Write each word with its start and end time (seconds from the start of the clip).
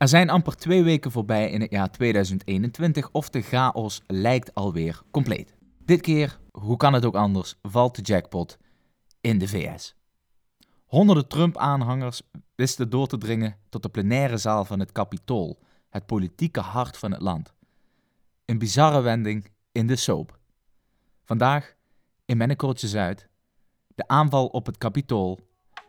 Er 0.00 0.08
zijn 0.08 0.30
amper 0.30 0.56
twee 0.56 0.82
weken 0.82 1.10
voorbij 1.10 1.50
in 1.50 1.60
het 1.60 1.70
jaar 1.70 1.90
2021 1.90 3.10
of 3.12 3.30
de 3.30 3.40
chaos 3.40 4.02
lijkt 4.06 4.54
alweer 4.54 5.02
compleet. 5.10 5.54
Dit 5.84 6.00
keer, 6.00 6.38
hoe 6.50 6.76
kan 6.76 6.92
het 6.92 7.04
ook 7.04 7.14
anders, 7.14 7.54
valt 7.62 7.96
de 7.96 8.02
jackpot 8.02 8.58
in 9.20 9.38
de 9.38 9.48
VS. 9.48 9.94
Honderden 10.84 11.28
Trump-aanhangers 11.28 12.22
wisten 12.54 12.90
door 12.90 13.06
te 13.06 13.18
dringen 13.18 13.56
tot 13.68 13.82
de 13.82 13.88
plenaire 13.88 14.36
zaal 14.36 14.64
van 14.64 14.80
het 14.80 14.92
Capitool, 14.92 15.58
het 15.90 16.06
politieke 16.06 16.60
hart 16.60 16.96
van 16.96 17.12
het 17.12 17.22
land. 17.22 17.52
Een 18.44 18.58
bizarre 18.58 19.00
wending 19.00 19.50
in 19.72 19.86
de 19.86 19.96
soap. 19.96 20.38
Vandaag, 21.24 21.74
in 22.24 22.36
Mennekoortje 22.36 22.88
Zuid, 22.88 23.28
de 23.94 24.08
aanval 24.08 24.46
op 24.46 24.66
het 24.66 24.78
Capitool 24.78 25.38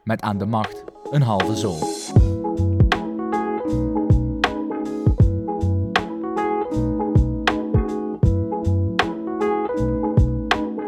met 0.04 0.22
aan 0.22 0.38
de 0.38 0.46
macht 0.46 0.84
een 1.12 1.22
halve 1.22 1.56
zoon. 1.56 2.01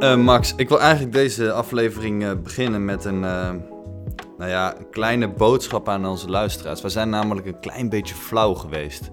Uh, 0.03 0.16
Max, 0.16 0.53
ik 0.55 0.70
wil 0.70 0.80
eigenlijk 0.81 1.13
deze 1.13 1.52
aflevering 1.52 2.23
uh, 2.23 2.31
beginnen 2.44 2.85
met 2.85 3.05
een, 3.05 3.16
uh, 3.16 3.52
nou 4.38 4.49
ja, 4.49 4.77
een 4.77 4.89
kleine 4.89 5.27
boodschap 5.27 5.89
aan 5.89 6.05
onze 6.05 6.30
luisteraars. 6.30 6.81
We 6.81 6.89
zijn 6.89 7.09
namelijk 7.09 7.45
een 7.45 7.59
klein 7.59 7.89
beetje 7.89 8.16
flauw 8.16 8.53
geweest. 8.53 9.09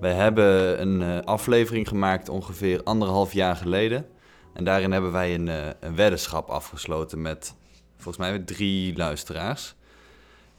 Wij 0.00 0.12
hebben 0.12 0.80
een 0.80 1.24
aflevering 1.24 1.88
gemaakt 1.88 2.28
ongeveer 2.28 2.82
anderhalf 2.82 3.32
jaar 3.32 3.56
geleden. 3.56 4.06
En 4.52 4.64
daarin 4.64 4.92
hebben 4.92 5.12
wij 5.12 5.34
een, 5.34 5.50
een 5.80 5.96
weddenschap 5.96 6.48
afgesloten 6.48 7.22
met 7.22 7.54
volgens 7.96 8.16
mij 8.16 8.38
drie 8.38 8.96
luisteraars. 8.96 9.74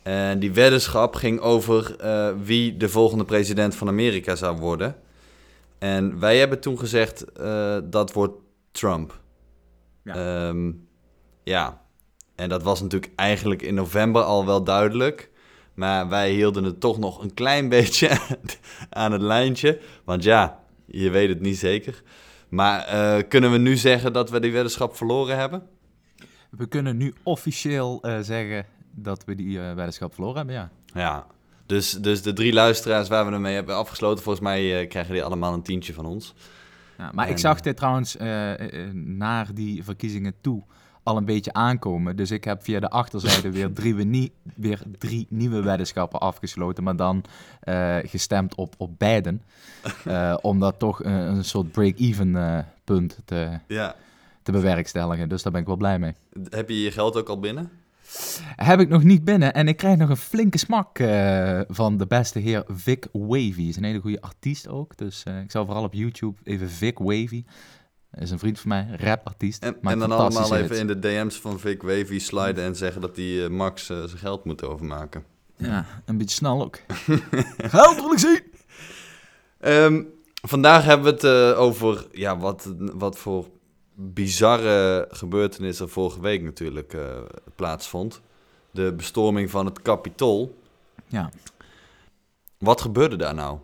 En 0.03 0.39
die 0.39 0.51
weddenschap 0.51 1.15
ging 1.15 1.39
over 1.39 1.95
wie 2.43 2.77
de 2.77 2.89
volgende 2.89 3.25
president 3.25 3.75
van 3.75 3.87
Amerika 3.87 4.35
zou 4.35 4.57
worden. 4.57 4.95
En 5.77 6.19
wij 6.19 6.37
hebben 6.37 6.59
toen 6.59 6.79
gezegd 6.79 7.25
dat 7.83 8.13
wordt 8.13 8.33
Trump. 8.71 9.25
Ja. 10.07 10.47
Ehm, 10.47 10.71
ja, 11.43 11.81
en 12.35 12.49
dat 12.49 12.63
was 12.63 12.81
natuurlijk 12.81 13.11
eigenlijk 13.15 13.61
in 13.61 13.73
november 13.73 14.21
al 14.21 14.45
wel 14.45 14.63
duidelijk. 14.63 15.29
Maar 15.73 16.09
wij 16.09 16.31
hielden 16.31 16.63
het 16.63 16.79
toch 16.79 16.97
nog 16.97 17.21
een 17.21 17.33
klein 17.33 17.69
beetje 17.75 18.19
aan 18.89 19.11
het 19.11 19.21
lijntje. 19.21 19.79
Want 20.03 20.23
ja, 20.23 20.59
je 20.85 21.09
weet 21.09 21.29
het 21.29 21.41
niet 21.41 21.57
zeker. 21.57 22.03
Maar 22.49 22.85
eh, 22.85 23.23
kunnen 23.27 23.51
we 23.51 23.57
nu 23.57 23.75
zeggen 23.75 24.13
dat 24.13 24.29
we 24.29 24.39
die 24.39 24.51
weddenschap 24.51 24.95
verloren 24.95 25.37
hebben? 25.37 25.63
We 26.49 26.67
kunnen 26.67 26.97
nu 26.97 27.13
officieel 27.23 27.99
uh, 28.01 28.19
zeggen 28.21 28.65
dat 28.91 29.25
we 29.25 29.35
die 29.35 29.57
uh, 29.57 29.73
weddenschap 29.73 30.13
verloren 30.13 30.37
hebben, 30.37 30.55
ja. 30.55 30.69
Ja, 30.93 31.27
dus, 31.65 31.91
dus 31.91 32.21
de 32.21 32.33
drie 32.33 32.53
luisteraars 32.53 33.07
waar 33.07 33.25
we 33.25 33.31
ermee 33.31 33.55
hebben 33.55 33.75
afgesloten, 33.75 34.23
volgens 34.23 34.43
mij 34.43 34.87
krijgen 34.87 35.13
die 35.13 35.23
allemaal 35.23 35.53
een 35.53 35.61
tientje 35.61 35.93
van 35.93 36.05
ons. 36.05 36.33
Ja, 36.97 37.11
maar 37.13 37.29
ik 37.29 37.37
zag 37.37 37.61
dit 37.61 37.77
trouwens 37.77 38.15
uh, 38.15 38.51
naar 38.93 39.53
die 39.53 39.83
verkiezingen 39.83 40.33
toe 40.41 40.63
al 41.03 41.17
een 41.17 41.25
beetje 41.25 41.53
aankomen. 41.53 42.15
Dus 42.15 42.31
ik 42.31 42.43
heb 42.43 42.63
via 42.63 42.79
de 42.79 42.89
achterzijde 42.89 43.51
weer 43.51 43.73
drie, 43.73 44.31
weer 44.55 44.81
drie 44.97 45.27
nieuwe 45.29 45.61
weddenschappen 45.61 46.19
afgesloten, 46.19 46.83
maar 46.83 46.95
dan 46.95 47.23
uh, 47.63 47.97
gestemd 48.03 48.55
op, 48.55 48.73
op 48.77 48.99
beiden. 48.99 49.41
om 50.41 50.59
dat 50.59 50.79
toch 50.79 51.03
een, 51.03 51.11
een 51.11 51.43
soort 51.43 51.71
break-even 51.71 52.65
punt 52.83 53.17
te, 53.25 53.59
ja. 53.67 53.95
te 54.43 54.51
bewerkstelligen. 54.51 55.29
Dus 55.29 55.43
daar 55.43 55.51
ben 55.51 55.61
ik 55.61 55.67
wel 55.67 55.75
blij 55.75 55.99
mee. 55.99 56.13
Heb 56.49 56.69
je 56.69 56.81
je 56.81 56.91
geld 56.91 57.17
ook 57.17 57.29
al 57.29 57.39
binnen? 57.39 57.71
Heb 58.55 58.79
ik 58.79 58.89
nog 58.89 59.03
niet 59.03 59.23
binnen. 59.23 59.53
En 59.53 59.67
ik 59.67 59.77
krijg 59.77 59.97
nog 59.97 60.09
een 60.09 60.17
flinke 60.17 60.57
smak 60.57 60.99
uh, 60.99 61.61
van 61.67 61.97
de 61.97 62.07
beste 62.07 62.39
heer 62.39 62.63
Vic 62.67 63.05
Wavy. 63.11 63.61
Is 63.61 63.75
een 63.75 63.83
hele 63.83 63.99
goede 63.99 64.21
artiest 64.21 64.67
ook. 64.67 64.97
Dus 64.97 65.23
uh, 65.27 65.41
ik 65.41 65.51
zal 65.51 65.65
vooral 65.65 65.83
op 65.83 65.93
YouTube 65.93 66.37
even 66.43 66.69
Vic 66.69 66.97
Wavy. 66.97 67.43
Is 68.11 68.31
een 68.31 68.39
vriend 68.39 68.59
van 68.59 68.69
mij, 68.69 68.87
rapartiest. 68.91 69.63
En, 69.63 69.77
en 69.81 69.99
dan 69.99 70.11
allemaal 70.11 70.55
even 70.55 70.79
in 70.79 70.87
de 70.87 70.99
DM's 70.99 71.39
van 71.39 71.59
Vic 71.59 71.81
Wavy 71.81 72.19
sliden 72.19 72.63
en 72.63 72.75
zeggen 72.75 73.01
dat 73.01 73.15
hij 73.15 73.25
uh, 73.25 73.47
Max 73.47 73.85
zijn 73.85 74.09
geld 74.09 74.45
moet 74.45 74.63
overmaken. 74.63 75.23
Ja, 75.57 75.85
een 76.05 76.17
beetje 76.17 76.35
snel 76.35 76.63
ook. 76.63 76.79
geld 77.57 77.95
wil 77.95 78.11
ik 78.11 78.19
zien! 78.19 78.41
Um, 79.59 80.07
vandaag 80.41 80.83
hebben 80.83 81.19
we 81.19 81.27
het 81.27 81.55
over 81.55 82.07
ja, 82.11 82.37
wat, 82.37 82.73
wat 82.77 83.17
voor 83.17 83.47
bizarre 83.99 85.07
gebeurtenis 85.09 85.79
er 85.79 85.89
vorige 85.89 86.19
week 86.19 86.43
natuurlijk 86.43 86.93
uh, 86.93 87.21
plaatsvond. 87.55 88.21
De 88.71 88.93
bestorming 88.93 89.49
van 89.49 89.65
het 89.65 89.81
Capitool. 89.81 90.57
Ja. 91.07 91.31
Wat 92.57 92.81
gebeurde 92.81 93.15
daar 93.15 93.33
nou? 93.33 93.57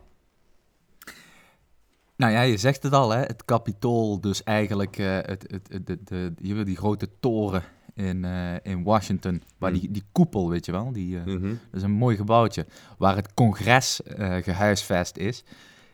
Nou 2.16 2.32
ja, 2.32 2.40
je 2.40 2.56
zegt 2.56 2.82
het 2.82 2.92
al, 2.92 3.10
hè? 3.10 3.20
het 3.20 3.44
Capitool, 3.44 4.20
dus 4.20 4.42
eigenlijk 4.42 4.98
uh, 4.98 5.14
het, 5.14 5.44
het, 5.50 5.68
het, 5.68 5.86
de, 5.86 5.98
de, 6.04 6.32
die, 6.36 6.64
die 6.64 6.76
grote 6.76 7.08
toren 7.20 7.62
in, 7.94 8.24
uh, 8.24 8.54
in 8.62 8.82
Washington, 8.82 9.42
waar 9.58 9.72
mm. 9.72 9.78
die, 9.78 9.90
die 9.90 10.04
koepel, 10.12 10.48
weet 10.48 10.66
je 10.66 10.72
wel, 10.72 10.92
die, 10.92 11.16
mm 11.16 11.24
-hmm. 11.24 11.60
dat 11.70 11.80
is 11.80 11.82
een 11.82 11.90
mooi 11.90 12.16
gebouwtje, 12.16 12.66
waar 12.98 13.16
het 13.16 13.34
congres 13.34 14.00
gehuisvest 14.40 15.16
is. 15.16 15.44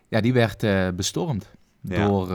Ja, 0.08 0.20
die 0.20 0.32
werd 0.32 0.96
bestormd 0.96 1.50
ja. 1.80 2.06
door 2.06 2.28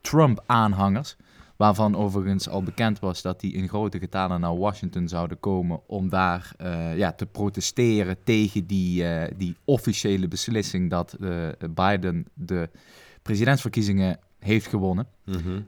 Trump-aanhangers. 0.00 1.16
Waarvan 1.56 1.96
overigens 1.96 2.48
al 2.48 2.62
bekend 2.62 2.98
was 2.98 3.22
dat 3.22 3.40
die 3.40 3.52
in 3.52 3.68
grote 3.68 3.98
getalen 3.98 4.40
naar 4.40 4.58
Washington 4.58 5.08
zouden 5.08 5.40
komen 5.40 5.80
om 5.86 6.08
daar 6.08 6.52
uh, 6.60 6.96
ja, 6.96 7.12
te 7.12 7.26
protesteren 7.26 8.16
tegen 8.24 8.66
die, 8.66 9.02
uh, 9.02 9.22
die 9.36 9.56
officiële 9.64 10.28
beslissing 10.28 10.90
dat 10.90 11.16
uh, 11.20 11.48
Biden 11.70 12.26
de 12.34 12.70
presidentsverkiezingen 13.22 14.18
heeft 14.38 14.66
gewonnen. 14.66 15.06
Mm 15.24 15.34
-hmm. 15.34 15.64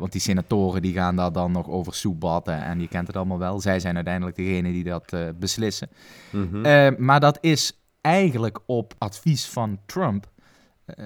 want 0.00 0.12
die 0.12 0.20
senatoren 0.20 0.82
die 0.82 0.92
gaan 0.92 1.16
daar 1.16 1.32
dan 1.32 1.52
nog 1.52 1.68
over 1.68 1.94
soebatten 1.94 2.62
en 2.62 2.80
je 2.80 2.88
kent 2.88 3.06
het 3.06 3.16
allemaal 3.16 3.38
wel. 3.38 3.60
Zij 3.60 3.80
zijn 3.80 3.94
uiteindelijk 3.94 4.36
degene 4.36 4.72
die 4.72 4.84
dat 4.84 5.14
beslissen. 5.38 5.88
Mm 6.30 6.48
-hmm. 6.50 6.94
maar 7.04 7.20
dat 7.20 7.38
is 7.40 7.80
eigenlijk 8.00 8.60
op 8.66 8.94
advies 8.98 9.46
van 9.46 9.78
Trump 9.86 10.30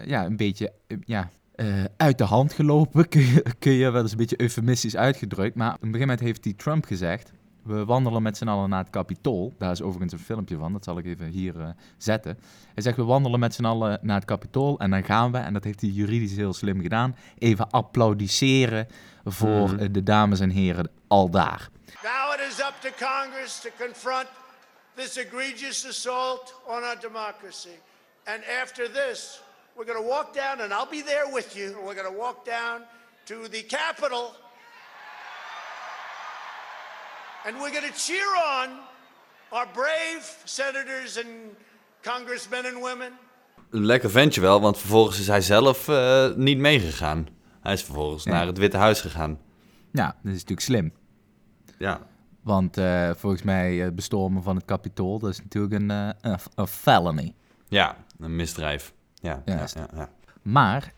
ja, 0.04 0.24
een 0.24 0.36
beetje 0.36 0.72
ja, 1.04 1.30
uh, 1.56 1.84
uit 1.96 2.18
de 2.18 2.24
hand 2.24 2.52
gelopen, 2.52 3.08
kun 3.14 3.20
je, 3.20 3.44
kun 3.58 3.72
je 3.72 3.90
wel 3.90 4.02
eens 4.02 4.10
een 4.10 4.16
beetje 4.16 4.40
eufemistisch 4.40 4.96
uitgedrukt. 4.96 5.54
Maar 5.54 5.68
op 5.68 5.74
een 5.74 5.80
gegeven 5.80 6.00
moment 6.00 6.20
heeft 6.20 6.42
die 6.42 6.56
Trump 6.56 6.84
gezegd, 6.84 7.32
we 7.64 7.84
wandelen 7.84 8.22
met 8.22 8.36
z'n 8.36 8.48
allen 8.48 8.68
naar 8.68 8.78
het 8.78 8.90
Capitool. 8.90 9.54
Daar 9.58 9.70
is 9.70 9.82
overigens 9.82 10.12
een 10.12 10.18
filmpje 10.18 10.56
van, 10.56 10.72
dat 10.72 10.84
zal 10.84 10.98
ik 10.98 11.04
even 11.06 11.26
hier 11.26 11.56
uh, 11.56 11.68
zetten. 11.98 12.38
Hij 12.74 12.82
zegt, 12.82 12.96
we 12.96 13.02
wandelen 13.02 13.40
met 13.40 13.54
z'n 13.54 13.64
allen 13.64 13.98
naar 14.02 14.16
het 14.16 14.24
Capitool 14.24 14.78
en 14.78 14.90
dan 14.90 15.04
gaan 15.04 15.32
we, 15.32 15.38
en 15.38 15.52
dat 15.52 15.64
heeft 15.64 15.80
hij 15.80 15.90
juridisch 15.90 16.36
heel 16.36 16.52
slim 16.52 16.80
gedaan, 16.80 17.16
even 17.38 17.70
applaudisseren 17.70 18.86
voor 19.24 19.72
mm. 19.72 19.78
uh, 19.78 19.88
de 19.90 20.02
dames 20.02 20.40
en 20.40 20.50
heren 20.50 20.90
al 21.08 21.30
daar. 21.30 21.68
Now 22.02 22.34
it 22.34 22.52
is 22.52 22.58
up 22.58 22.74
to 22.80 23.06
Congress 23.06 23.60
to 23.60 23.68
confront 23.78 24.26
this 24.94 25.16
egregious 25.16 25.86
assault 25.86 26.54
on 26.66 26.82
our 26.82 27.00
democracy. 27.00 27.78
And 28.24 28.40
after 28.62 28.90
this, 28.90 29.42
We're 29.76 29.92
going 29.92 30.02
to 30.04 30.08
walk 30.08 30.32
down, 30.34 30.60
and 30.60 30.72
I'll 30.72 30.90
be 30.90 31.02
there 31.02 31.28
with 31.32 31.56
you. 31.56 31.74
We're 31.84 31.94
going 31.94 32.12
to 32.12 32.18
walk 32.18 32.44
down 32.44 32.82
to 33.24 33.48
the 33.48 33.62
Capitol. 33.62 34.34
And 37.44 37.56
we're 37.56 37.72
going 37.72 37.92
to 37.92 37.98
cheer 37.98 38.30
on 38.58 38.68
our 39.50 39.66
brave 39.72 40.22
senators 40.44 41.16
and 41.16 41.56
congressmen 42.02 42.66
and 42.66 42.82
women. 42.82 43.12
Een 43.70 43.84
lekker 43.84 44.10
ventje 44.10 44.40
wel, 44.40 44.60
want 44.60 44.78
vervolgens 44.78 45.18
is 45.18 45.26
hij 45.26 45.40
zelf 45.40 45.88
uh, 45.88 46.34
niet 46.34 46.58
meegegaan. 46.58 47.28
Hij 47.60 47.72
is 47.72 47.82
vervolgens 47.82 48.24
ja. 48.24 48.30
naar 48.30 48.46
het 48.46 48.58
Witte 48.58 48.76
Huis 48.76 49.00
gegaan. 49.00 49.38
Ja, 49.92 50.06
dat 50.06 50.32
is 50.32 50.44
natuurlijk 50.44 50.60
slim. 50.60 50.92
Ja. 51.78 52.00
Want 52.42 52.78
uh, 52.78 53.10
volgens 53.16 53.42
mij 53.42 53.74
het 53.74 53.94
bestormen 53.94 54.42
van 54.42 54.56
het 54.56 54.64
kapitool, 54.64 55.18
dat 55.18 55.30
is 55.30 55.38
natuurlijk 55.38 55.74
een, 55.74 55.90
uh, 55.90 56.34
een 56.54 56.66
felony. 56.66 57.34
Ja, 57.68 57.96
een 58.18 58.36
misdrijf. 58.36 58.92
Ja, 59.24 59.42
ja, 59.44 59.66
ja, 59.94 60.08
Maar 60.42 60.92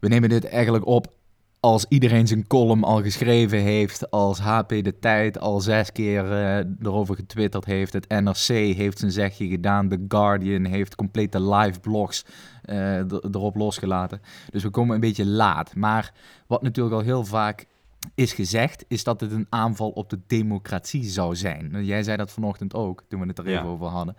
we 0.00 0.08
nemen 0.08 0.28
dit 0.28 0.44
eigenlijk 0.44 0.86
op 0.86 1.12
als 1.60 1.86
iedereen 1.88 2.26
zijn 2.26 2.46
column 2.46 2.84
al 2.84 3.02
geschreven 3.02 3.58
heeft, 3.58 4.10
als 4.10 4.38
HP 4.38 4.68
de 4.68 4.98
Tijd 4.98 5.38
al 5.38 5.60
zes 5.60 5.92
keer 5.92 6.24
uh, 6.24 6.56
erover 6.56 7.14
getwitterd 7.14 7.64
heeft, 7.64 7.92
het 7.92 8.08
NRC 8.08 8.76
heeft 8.76 8.98
zijn 8.98 9.10
zegje 9.10 9.48
gedaan, 9.48 9.88
The 9.88 10.04
Guardian 10.08 10.64
heeft 10.64 10.94
complete 10.94 11.42
live 11.54 11.80
blogs 11.80 12.24
uh, 12.64 12.96
erop 13.32 13.56
losgelaten. 13.56 14.20
Dus 14.50 14.62
we 14.62 14.70
komen 14.70 14.94
een 14.94 15.00
beetje 15.00 15.26
laat. 15.26 15.74
Maar 15.74 16.12
wat 16.46 16.62
natuurlijk 16.62 16.94
al 16.94 17.02
heel 17.02 17.24
vaak 17.24 17.66
is 18.14 18.32
gezegd, 18.32 18.84
is 18.88 19.04
dat 19.04 19.20
het 19.20 19.32
een 19.32 19.46
aanval 19.48 19.90
op 19.90 20.10
de 20.10 20.20
democratie 20.26 21.04
zou 21.04 21.36
zijn. 21.36 21.84
Jij 21.84 22.02
zei 22.02 22.16
dat 22.16 22.32
vanochtend 22.32 22.74
ook, 22.74 23.02
toen 23.08 23.20
we 23.20 23.26
het 23.26 23.38
er 23.38 23.46
even 23.46 23.64
over 23.64 23.86
hadden. 23.86 24.16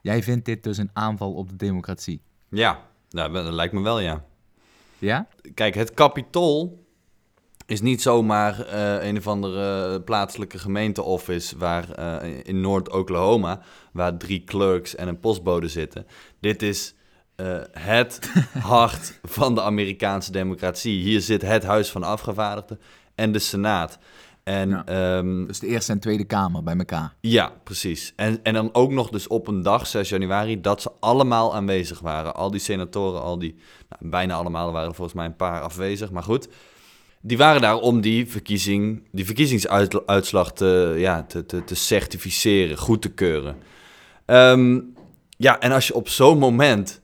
Jij 0.00 0.22
vindt 0.22 0.44
dit 0.44 0.62
dus 0.62 0.78
een 0.78 0.90
aanval 0.92 1.32
op 1.32 1.48
de 1.48 1.56
democratie. 1.56 2.20
Ja, 2.50 2.88
nou, 3.10 3.32
dat 3.32 3.52
lijkt 3.52 3.72
me 3.72 3.80
wel, 3.80 4.00
ja. 4.00 4.24
Ja? 4.98 5.26
Kijk, 5.54 5.74
het 5.74 5.94
kapitool 5.94 6.84
is 7.66 7.80
niet 7.80 8.02
zomaar 8.02 8.66
uh, 8.66 9.08
een 9.08 9.16
of 9.16 9.26
andere 9.26 10.00
plaatselijke 10.00 10.58
gemeenteoffice 10.58 11.58
waar, 11.58 11.86
uh, 11.98 12.38
in 12.42 12.60
Noord-Oklahoma, 12.60 13.60
waar 13.92 14.16
drie 14.16 14.44
clerks 14.44 14.94
en 14.94 15.08
een 15.08 15.20
postbode 15.20 15.68
zitten. 15.68 16.06
Dit 16.40 16.62
is 16.62 16.94
uh, 17.36 17.58
het 17.72 18.32
hart 18.62 19.18
van 19.22 19.54
de 19.54 19.62
Amerikaanse 19.62 20.32
democratie. 20.32 21.02
Hier 21.02 21.20
zit 21.20 21.42
het 21.42 21.64
Huis 21.64 21.90
van 21.90 22.02
Afgevaardigden 22.02 22.80
en 23.14 23.32
de 23.32 23.38
Senaat. 23.38 23.98
En, 24.44 24.68
ja, 24.68 25.16
um, 25.18 25.46
dus 25.46 25.58
de 25.58 25.66
Eerste 25.66 25.92
en 25.92 25.98
Tweede 25.98 26.24
Kamer 26.24 26.62
bij 26.62 26.76
elkaar. 26.76 27.14
Ja, 27.20 27.52
precies. 27.64 28.12
En, 28.16 28.40
en 28.42 28.54
dan 28.54 28.74
ook 28.74 28.90
nog 28.90 29.10
dus 29.10 29.26
op 29.26 29.46
een 29.46 29.62
dag, 29.62 29.86
6 29.86 30.08
januari, 30.08 30.60
dat 30.60 30.82
ze 30.82 30.90
allemaal 31.00 31.54
aanwezig 31.54 32.00
waren. 32.00 32.34
Al 32.34 32.50
die 32.50 32.60
senatoren, 32.60 33.22
al 33.22 33.38
die, 33.38 33.56
nou, 33.88 34.10
bijna 34.10 34.34
allemaal, 34.34 34.72
waren 34.72 34.88
er 34.88 34.94
volgens 34.94 35.16
mij 35.16 35.26
een 35.26 35.36
paar 35.36 35.60
afwezig, 35.60 36.10
maar 36.10 36.22
goed. 36.22 36.48
Die 37.22 37.38
waren 37.38 37.60
daar 37.60 37.76
om 37.76 38.00
die, 38.00 38.26
verkiezing, 38.26 39.08
die 39.12 39.24
verkiezingsuitslag 39.24 40.52
te, 40.52 40.94
ja, 40.96 41.22
te, 41.22 41.46
te, 41.46 41.64
te 41.64 41.74
certificeren, 41.74 42.78
goed 42.78 43.02
te 43.02 43.10
keuren. 43.10 43.56
Um, 44.26 44.94
ja, 45.36 45.60
en 45.60 45.72
als 45.72 45.86
je 45.86 45.94
op 45.94 46.08
zo'n 46.08 46.38
moment 46.38 46.99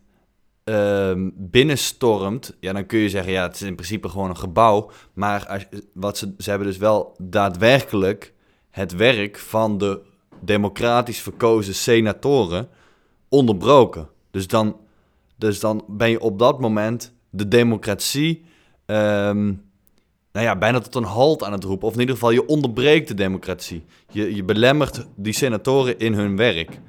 um, 0.68 1.32
binnenstormt, 1.36 2.56
ja, 2.60 2.72
dan 2.72 2.86
kun 2.86 2.98
je 2.98 3.08
zeggen, 3.08 3.32
ja, 3.32 3.42
het 3.42 3.54
is 3.54 3.62
in 3.62 3.74
principe 3.74 4.08
gewoon 4.08 4.28
een 4.28 4.36
gebouw. 4.36 4.90
Maar 5.12 5.46
als, 5.46 5.66
wat 5.92 6.18
ze, 6.18 6.34
ze 6.38 6.50
hebben 6.50 6.68
dus 6.68 6.76
wel 6.76 7.14
daadwerkelijk 7.18 8.32
het 8.70 8.94
werk 8.94 9.38
van 9.38 9.78
de 9.78 10.00
democratisch 10.40 11.20
verkozen 11.20 11.74
senatoren 11.74 12.68
onderbroken. 13.28 14.08
Dus 14.30 14.46
dan, 14.46 14.76
dus 15.36 15.60
dan 15.60 15.84
ben 15.88 16.10
je 16.10 16.20
op 16.20 16.38
dat 16.38 16.60
moment 16.60 17.12
de 17.30 17.48
democratie, 17.48 18.44
um, 18.86 19.64
nou 20.32 20.46
ja, 20.46 20.56
bijna 20.56 20.78
tot 20.78 20.94
een 20.94 21.04
halt 21.04 21.44
aan 21.44 21.52
het 21.52 21.64
roepen. 21.64 21.88
Of 21.88 21.94
in 21.94 22.00
ieder 22.00 22.14
geval, 22.14 22.30
je 22.30 22.46
onderbreekt 22.46 23.08
de 23.08 23.14
democratie. 23.14 23.84
Je, 24.10 24.34
je 24.34 24.44
belemmert 24.44 25.06
die 25.14 25.32
senatoren 25.32 25.98
in 25.98 26.12
hun 26.12 26.36
werk. 26.36 26.80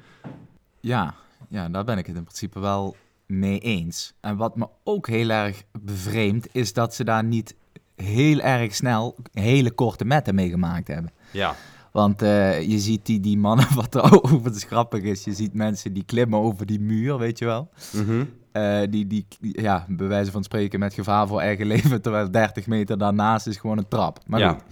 Ja, 0.80 1.14
ja, 1.48 1.68
daar 1.68 1.84
ben 1.84 1.98
ik 1.98 2.06
het 2.06 2.16
in 2.16 2.24
principe 2.24 2.60
wel 2.60 2.96
mee 3.28 3.58
eens. 3.58 4.14
En 4.20 4.36
wat 4.36 4.56
me 4.56 4.68
ook 4.84 5.06
heel 5.06 5.28
erg 5.28 5.62
bevreemdt, 5.80 6.48
is 6.52 6.72
dat 6.72 6.94
ze 6.94 7.04
daar 7.04 7.24
niet 7.24 7.54
heel 7.94 8.40
erg 8.40 8.74
snel 8.74 9.16
hele 9.32 9.70
korte 9.70 10.04
metten 10.04 10.34
mee 10.34 10.48
gemaakt 10.48 10.88
hebben. 10.88 11.12
Ja. 11.32 11.54
Want 11.92 12.22
uh, 12.22 12.62
je 12.62 12.78
ziet 12.78 13.06
die, 13.06 13.20
die 13.20 13.38
mannen, 13.38 13.74
wat 13.74 13.94
er 13.94 14.22
over 14.22 14.44
het 14.44 14.64
grappig 14.64 15.02
is, 15.02 15.24
je 15.24 15.34
ziet 15.34 15.54
mensen 15.54 15.92
die 15.92 16.04
klimmen 16.04 16.38
over 16.38 16.66
die 16.66 16.80
muur, 16.80 17.18
weet 17.18 17.38
je 17.38 17.44
wel. 17.44 17.68
Mm 17.92 18.28
uh, 18.52 18.80
die, 18.90 19.06
die, 19.06 19.26
ja, 19.40 19.84
bij 19.88 20.06
wijze 20.06 20.30
van 20.30 20.44
spreken 20.44 20.78
met 20.78 20.94
gevaar 20.94 21.26
voor 21.26 21.40
eigen 21.40 21.66
leven, 21.76 22.02
terwijl 22.02 22.30
30 22.30 22.66
meter 22.66 22.98
daarnaast 22.98 23.46
is 23.46 23.56
gewoon 23.56 23.78
een 23.78 23.88
trap. 23.88 24.18
Maar 24.26 24.40
ja. 24.40 24.48
goed, 24.48 24.62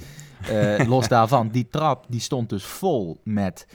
uh, 0.50 0.88
los 0.88 1.08
daarvan, 1.16 1.48
die 1.48 1.68
trap 1.70 2.04
die 2.08 2.20
stond 2.20 2.48
dus 2.48 2.64
vol 2.64 3.20
met 3.24 3.66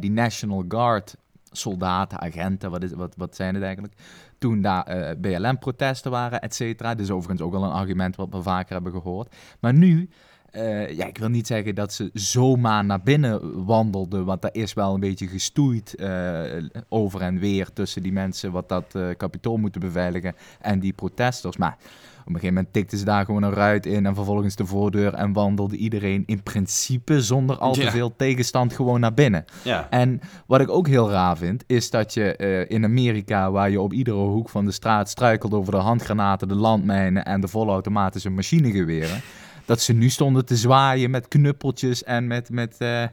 die 0.00 0.10
National 0.10 0.64
Guard 0.68 1.16
soldaten, 1.50 2.20
agenten, 2.20 2.70
wat, 2.70 2.82
is, 2.82 2.92
wat, 2.92 3.14
wat 3.16 3.36
zijn 3.36 3.54
het 3.54 3.64
eigenlijk? 3.64 3.94
Toen 4.38 4.60
daar 4.60 4.84
eh, 4.84 5.16
BLM-protesten 5.20 6.10
waren, 6.10 6.40
et 6.40 6.54
cetera. 6.54 6.94
Dus 6.94 7.10
overigens 7.10 7.40
ook 7.40 7.52
wel 7.52 7.64
een 7.64 7.70
argument 7.70 8.16
wat 8.16 8.28
we 8.30 8.42
vaker 8.42 8.72
hebben 8.72 8.92
gehoord. 8.92 9.34
Maar 9.60 9.74
nu, 9.74 10.08
uh, 10.52 10.96
ja, 10.96 11.06
ik 11.06 11.18
wil 11.18 11.28
niet 11.28 11.46
zeggen 11.46 11.74
dat 11.74 11.92
ze 11.92 12.10
zomaar 12.12 12.84
naar 12.84 13.02
binnen 13.02 13.64
wandelden, 13.64 14.24
want 14.24 14.42
daar 14.42 14.54
is 14.54 14.72
wel 14.72 14.94
een 14.94 15.00
beetje 15.00 15.26
gestoeid 15.26 15.94
uh, 16.00 16.42
over 16.88 17.20
en 17.20 17.38
weer 17.38 17.72
tussen 17.72 18.02
die 18.02 18.12
mensen 18.12 18.52
wat 18.52 18.68
dat 18.68 18.96
kapitool 19.16 19.56
moeten 19.56 19.80
beveiligen 19.80 20.34
en 20.60 20.80
die 20.80 20.92
protesters. 20.92 21.56
Maar 21.56 21.76
een 22.34 22.40
gegeven 22.40 22.54
moment 22.54 22.72
tikten 22.72 22.98
ze 22.98 23.04
daar 23.04 23.24
gewoon 23.24 23.42
een 23.42 23.52
ruit 23.52 23.86
in 23.86 24.06
en 24.06 24.14
vervolgens 24.14 24.56
de 24.56 24.66
voordeur 24.66 25.14
en 25.14 25.32
wandelde 25.32 25.76
iedereen 25.76 26.22
in 26.26 26.42
principe 26.42 27.22
zonder 27.22 27.58
al 27.58 27.72
te 27.72 27.90
veel 27.90 28.16
tegenstand 28.16 28.72
gewoon 28.72 29.00
naar 29.00 29.14
binnen. 29.14 29.44
Ja. 29.62 29.86
En 29.90 30.20
wat 30.46 30.60
ik 30.60 30.70
ook 30.70 30.86
heel 30.86 31.10
raar 31.10 31.36
vind, 31.36 31.64
is 31.66 31.90
dat 31.90 32.14
je 32.14 32.34
uh, 32.38 32.76
in 32.76 32.84
Amerika, 32.84 33.50
waar 33.50 33.70
je 33.70 33.80
op 33.80 33.92
iedere 33.92 34.16
hoek 34.16 34.48
van 34.48 34.64
de 34.64 34.72
straat 34.72 35.08
struikelt 35.08 35.54
over 35.54 35.72
de 35.72 35.78
handgranaten, 35.78 36.48
de 36.48 36.54
landmijnen 36.54 37.24
en 37.24 37.40
de 37.40 37.48
volautomatische 37.48 38.30
machinegeweren, 38.30 39.20
dat 39.66 39.80
ze 39.80 39.92
nu 39.92 40.08
stonden 40.08 40.44
te 40.44 40.56
zwaaien 40.56 41.10
met 41.10 41.28
knuppeltjes 41.28 42.04
en 42.04 42.26
met, 42.26 42.50
met 42.50 42.76
uh, 42.78 43.04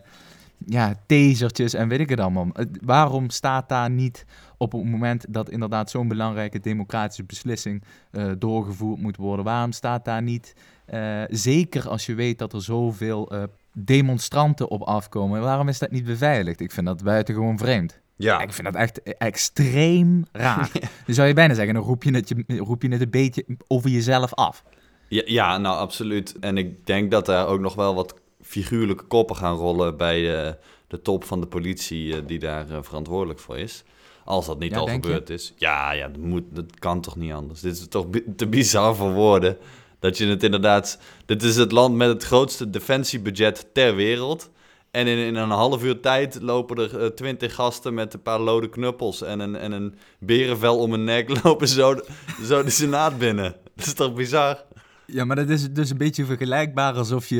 ja, 0.65 0.95
tasertjes 1.05 1.73
en 1.73 1.87
weet 1.87 1.99
ik 1.99 2.09
het 2.09 2.19
allemaal. 2.19 2.47
Waarom 2.81 3.29
staat 3.29 3.69
daar 3.69 3.89
niet 3.89 4.25
op 4.57 4.71
het 4.71 4.85
moment 4.85 5.25
dat 5.29 5.49
inderdaad 5.49 5.89
zo'n 5.89 6.07
belangrijke 6.07 6.59
democratische 6.59 7.23
beslissing 7.23 7.83
uh, 8.11 8.31
doorgevoerd 8.37 9.01
moet 9.01 9.17
worden? 9.17 9.45
Waarom 9.45 9.71
staat 9.71 10.05
daar 10.05 10.21
niet, 10.21 10.55
uh, 10.93 11.23
zeker 11.27 11.89
als 11.89 12.05
je 12.05 12.13
weet 12.13 12.39
dat 12.39 12.53
er 12.53 12.61
zoveel 12.61 13.33
uh, 13.33 13.43
demonstranten 13.73 14.69
op 14.69 14.81
afkomen, 14.81 15.41
waarom 15.41 15.67
is 15.67 15.79
dat 15.79 15.91
niet 15.91 16.05
beveiligd? 16.05 16.59
Ik 16.59 16.71
vind 16.71 16.85
dat 16.85 17.03
buitengewoon 17.03 17.57
vreemd. 17.57 17.99
Ja. 18.17 18.41
Ik 18.41 18.53
vind 18.53 18.67
dat 18.67 18.75
echt 18.75 19.03
extreem 19.17 20.25
raar. 20.31 20.71
Dan 21.05 21.15
zou 21.15 21.27
je 21.27 21.33
bijna 21.33 21.53
zeggen, 21.53 21.73
dan 21.73 21.83
roep 21.83 22.03
je, 22.03 22.11
het, 22.11 22.33
roep 22.47 22.81
je 22.81 22.89
het 22.89 23.01
een 23.01 23.09
beetje 23.09 23.45
over 23.67 23.89
jezelf 23.89 24.33
af. 24.33 24.63
Ja, 25.07 25.21
ja, 25.25 25.57
nou 25.57 25.77
absoluut. 25.77 26.39
En 26.39 26.57
ik 26.57 26.85
denk 26.85 27.11
dat 27.11 27.27
er 27.27 27.45
ook 27.45 27.59
nog 27.59 27.75
wel 27.75 27.95
wat 27.95 28.15
figuurlijke 28.61 29.03
koppen 29.03 29.35
gaan 29.35 29.55
rollen 29.55 29.97
bij 29.97 30.21
de, 30.21 30.57
de 30.87 31.01
top 31.01 31.23
van 31.23 31.41
de 31.41 31.47
politie 31.47 32.25
die 32.25 32.39
daar 32.39 32.65
verantwoordelijk 32.81 33.39
voor 33.39 33.57
is. 33.57 33.83
Als 34.25 34.45
dat 34.45 34.59
niet 34.59 34.75
al 34.75 34.87
gebeurd 34.87 35.29
is. 35.29 35.53
Ja, 35.57 35.91
ja 35.91 36.07
dat, 36.07 36.21
moet, 36.21 36.43
dat 36.49 36.79
kan 36.79 37.01
toch 37.01 37.15
niet 37.15 37.31
anders. 37.31 37.61
Dit 37.61 37.73
is 37.73 37.87
toch 37.87 38.05
te 38.35 38.47
bizar 38.47 38.95
voor 38.95 39.13
woorden. 39.13 39.57
Dat 39.99 40.17
je 40.17 40.27
het 40.27 40.43
inderdaad... 40.43 40.99
Dit 41.25 41.43
is 41.43 41.55
het 41.55 41.71
land 41.71 41.95
met 41.95 42.07
het 42.07 42.23
grootste 42.23 42.69
defensiebudget 42.69 43.67
ter 43.73 43.95
wereld. 43.95 44.49
En 44.91 45.07
in, 45.07 45.17
in 45.17 45.35
een 45.35 45.49
half 45.49 45.83
uur 45.83 45.99
tijd 45.99 46.41
lopen 46.41 46.77
er 46.77 47.01
uh, 47.01 47.07
twintig 47.07 47.55
gasten 47.55 47.93
met 47.93 48.13
een 48.13 48.21
paar 48.21 48.39
lode 48.39 48.69
knuppels 48.69 49.21
en 49.21 49.39
een, 49.39 49.55
en 49.55 49.71
een 49.71 49.95
berenvel 50.19 50.77
om 50.77 50.91
hun 50.91 51.03
nek 51.03 51.29
lopen 51.43 51.67
zo, 51.67 51.95
zo 52.43 52.63
de 52.63 52.69
Senaat 52.69 53.17
binnen. 53.17 53.55
Dat 53.75 53.85
is 53.85 53.93
toch 53.93 54.13
bizar? 54.13 54.63
Ja, 55.07 55.25
maar 55.25 55.35
dat 55.35 55.49
is 55.49 55.73
dus 55.73 55.89
een 55.89 55.97
beetje 55.97 56.25
vergelijkbaar 56.25 56.93
alsof 56.93 57.27
je, 57.27 57.35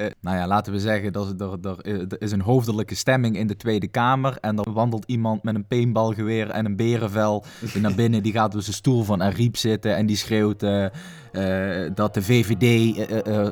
uh, 0.00 0.10
nou 0.20 0.36
ja, 0.36 0.46
laten 0.46 0.72
we 0.72 0.78
zeggen, 0.78 1.12
dat 1.12 1.40
er, 1.40 1.58
er, 1.62 1.78
er, 1.82 2.22
is 2.22 2.32
een 2.32 2.40
hoofdelijke 2.40 2.94
stemming 2.94 3.36
in 3.36 3.46
de 3.46 3.56
Tweede 3.56 3.88
Kamer 3.88 4.38
en 4.40 4.56
dan 4.56 4.72
wandelt 4.72 5.04
iemand 5.06 5.42
met 5.42 5.54
een 5.54 5.66
paintballgeweer 5.66 6.50
en 6.50 6.66
een 6.66 6.76
berenvel 6.76 7.44
naar 7.74 7.94
binnen, 7.94 8.22
die 8.22 8.32
gaat 8.32 8.54
op 8.54 8.60
zijn 8.60 8.76
stoel 8.76 9.02
van 9.04 9.22
Ariep 9.22 9.56
zitten 9.56 9.96
en 9.96 10.06
die 10.06 10.16
schreeuwt 10.16 10.62
uh, 10.62 10.86
uh, 11.32 11.90
dat 11.94 12.14
de 12.14 12.22
VVD 12.22 12.96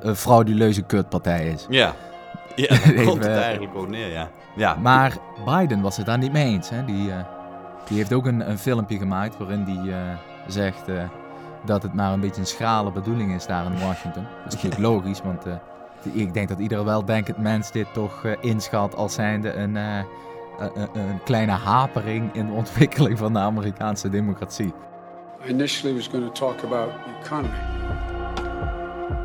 een 0.04 0.16
frauduleuze 0.16 0.82
kutpartij 0.82 1.48
is. 1.48 1.66
Ja, 1.68 1.94
ja 2.56 2.68
daar 2.94 3.04
komt 3.04 3.24
het 3.24 3.36
eigenlijk 3.36 3.74
ook 3.74 3.88
neer, 3.88 4.12
ja. 4.12 4.30
ja. 4.56 4.74
Maar 4.74 5.18
Biden 5.44 5.80
was 5.80 5.96
het 5.96 6.06
daar 6.06 6.18
niet 6.18 6.32
mee 6.32 6.44
eens, 6.44 6.70
hè. 6.70 6.84
Die, 6.84 7.10
die 7.88 7.96
heeft 7.96 8.12
ook 8.12 8.26
een, 8.26 8.50
een 8.50 8.58
filmpje 8.58 8.98
gemaakt 8.98 9.38
waarin 9.38 9.64
die 9.64 9.92
zegt 10.46 10.84
dat 11.68 11.82
het 11.82 11.94
maar 11.94 12.12
een 12.12 12.20
beetje 12.20 12.40
een 12.40 12.46
schrale 12.46 12.92
bedoeling 12.92 13.34
is 13.34 13.46
daar 13.46 13.64
in 13.64 13.78
Washington. 13.78 14.22
Dat 14.22 14.46
is 14.46 14.54
natuurlijk 14.54 14.80
logisch, 14.90 15.22
want 15.22 15.46
uh, 15.46 15.54
ik 16.02 16.34
denk 16.34 16.48
dat 16.48 16.58
ieder 16.58 16.84
wel 16.84 17.04
denkend 17.04 17.38
mens 17.38 17.70
dit 17.70 17.86
toch 17.92 18.24
uh, 18.24 18.32
inschat 18.40 18.96
als 18.96 19.14
zijnde 19.14 19.52
een, 19.52 19.74
uh, 19.74 19.98
een, 20.58 20.88
een 20.92 21.22
kleine 21.24 21.52
hapering 21.52 22.34
in 22.34 22.46
de 22.46 22.52
ontwikkeling 22.52 23.18
van 23.18 23.32
de 23.32 23.38
Amerikaanse 23.38 24.08
democratie. 24.08 24.74
I 25.46 25.50
initially 25.50 25.94
was 25.94 26.08
going 26.08 26.24
to 26.24 26.32
talk 26.32 26.64
about 26.64 26.90
the 27.04 27.10
economy. 27.22 27.58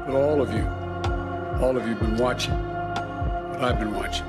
But 0.05 0.15
all 0.15 0.39
of 0.39 0.53
you, 0.53 0.63
all 1.61 1.75
of 1.75 1.83
you 1.85 1.95
have 1.95 1.99
been 1.99 2.17
watching 2.17 2.55
what 3.51 3.71
I've 3.71 3.79
been 3.79 3.93
watching. 3.93 4.27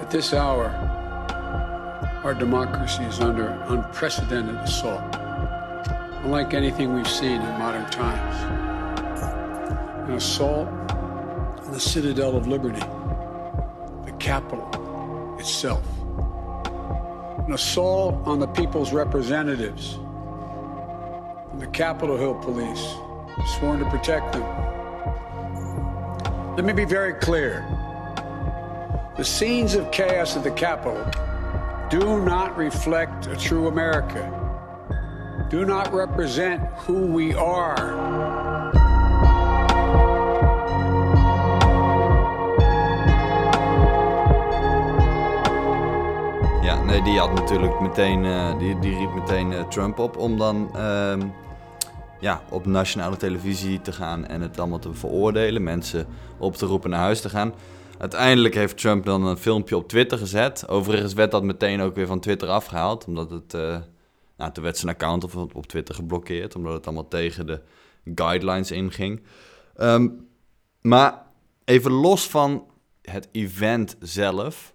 At 0.00 0.10
this 0.10 0.32
hour, 0.32 0.70
our 2.22 2.38
democracy 2.38 3.02
is 3.02 3.20
under 3.20 3.56
unprecedented 3.68 4.56
assault. 4.56 5.21
Unlike 6.22 6.54
anything 6.54 6.94
we've 6.94 7.08
seen 7.08 7.40
in 7.40 7.58
modern 7.58 7.88
times. 7.90 8.36
An 10.08 10.14
assault 10.14 10.68
on 10.68 11.72
the 11.72 11.80
citadel 11.80 12.36
of 12.36 12.46
liberty, 12.46 12.80
the 14.04 14.12
Capitol 14.18 15.36
itself. 15.38 15.84
An 17.46 17.52
assault 17.52 18.26
on 18.26 18.38
the 18.38 18.46
people's 18.46 18.92
representatives, 18.92 19.98
the 21.58 21.66
Capitol 21.72 22.16
Hill 22.16 22.34
Police, 22.36 22.94
sworn 23.58 23.80
to 23.80 23.90
protect 23.90 24.32
them. 24.32 24.44
Let 26.54 26.64
me 26.64 26.72
be 26.72 26.84
very 26.84 27.14
clear. 27.14 27.66
The 29.16 29.24
scenes 29.24 29.74
of 29.74 29.90
chaos 29.90 30.36
at 30.36 30.44
the 30.44 30.50
Capitol 30.52 31.04
do 31.90 32.24
not 32.24 32.56
reflect 32.56 33.26
a 33.26 33.36
true 33.36 33.66
America. 33.66 34.41
Do 35.52 35.64
not 35.64 35.92
represent 35.92 36.60
who 36.86 37.16
we 37.16 37.36
are. 37.36 37.94
Ja, 46.62 46.82
nee, 46.82 47.02
die 47.02 47.18
had 47.18 47.34
natuurlijk 47.34 47.80
meteen, 47.80 48.24
uh, 48.24 48.58
die, 48.58 48.78
die 48.78 48.96
riep 48.96 49.14
meteen 49.14 49.52
uh, 49.52 49.68
Trump 49.68 49.98
op 49.98 50.16
om 50.16 50.38
dan 50.38 50.70
uh, 50.76 51.14
ja, 52.20 52.42
op 52.50 52.66
nationale 52.66 53.16
televisie 53.16 53.80
te 53.80 53.92
gaan 53.92 54.26
en 54.26 54.40
het 54.40 54.58
allemaal 54.58 54.78
te 54.78 54.94
veroordelen. 54.94 55.62
Mensen 55.62 56.06
op 56.38 56.56
te 56.56 56.66
roepen 56.66 56.90
naar 56.90 57.00
huis 57.00 57.20
te 57.20 57.28
gaan. 57.28 57.54
Uiteindelijk 57.98 58.54
heeft 58.54 58.78
Trump 58.78 59.04
dan 59.04 59.26
een 59.26 59.36
filmpje 59.36 59.76
op 59.76 59.88
Twitter 59.88 60.18
gezet. 60.18 60.68
Overigens 60.68 61.12
werd 61.12 61.30
dat 61.30 61.42
meteen 61.42 61.80
ook 61.80 61.94
weer 61.94 62.06
van 62.06 62.20
Twitter 62.20 62.48
afgehaald. 62.48 63.04
Omdat 63.04 63.30
het. 63.30 63.54
Nou, 64.36 64.52
toen 64.52 64.64
werd 64.64 64.78
zijn 64.78 64.92
account 64.92 65.24
op, 65.24 65.54
op 65.54 65.66
Twitter 65.66 65.94
geblokkeerd. 65.94 66.54
Omdat 66.54 66.72
het 66.72 66.86
allemaal 66.86 67.08
tegen 67.08 67.46
de 67.46 67.62
guidelines 68.14 68.70
inging. 68.70 69.22
Ehm, 69.76 70.08
maar 70.80 71.26
even 71.64 71.90
los 71.90 72.28
van 72.28 72.66
het 73.02 73.28
event 73.32 73.96
zelf. 74.00 74.74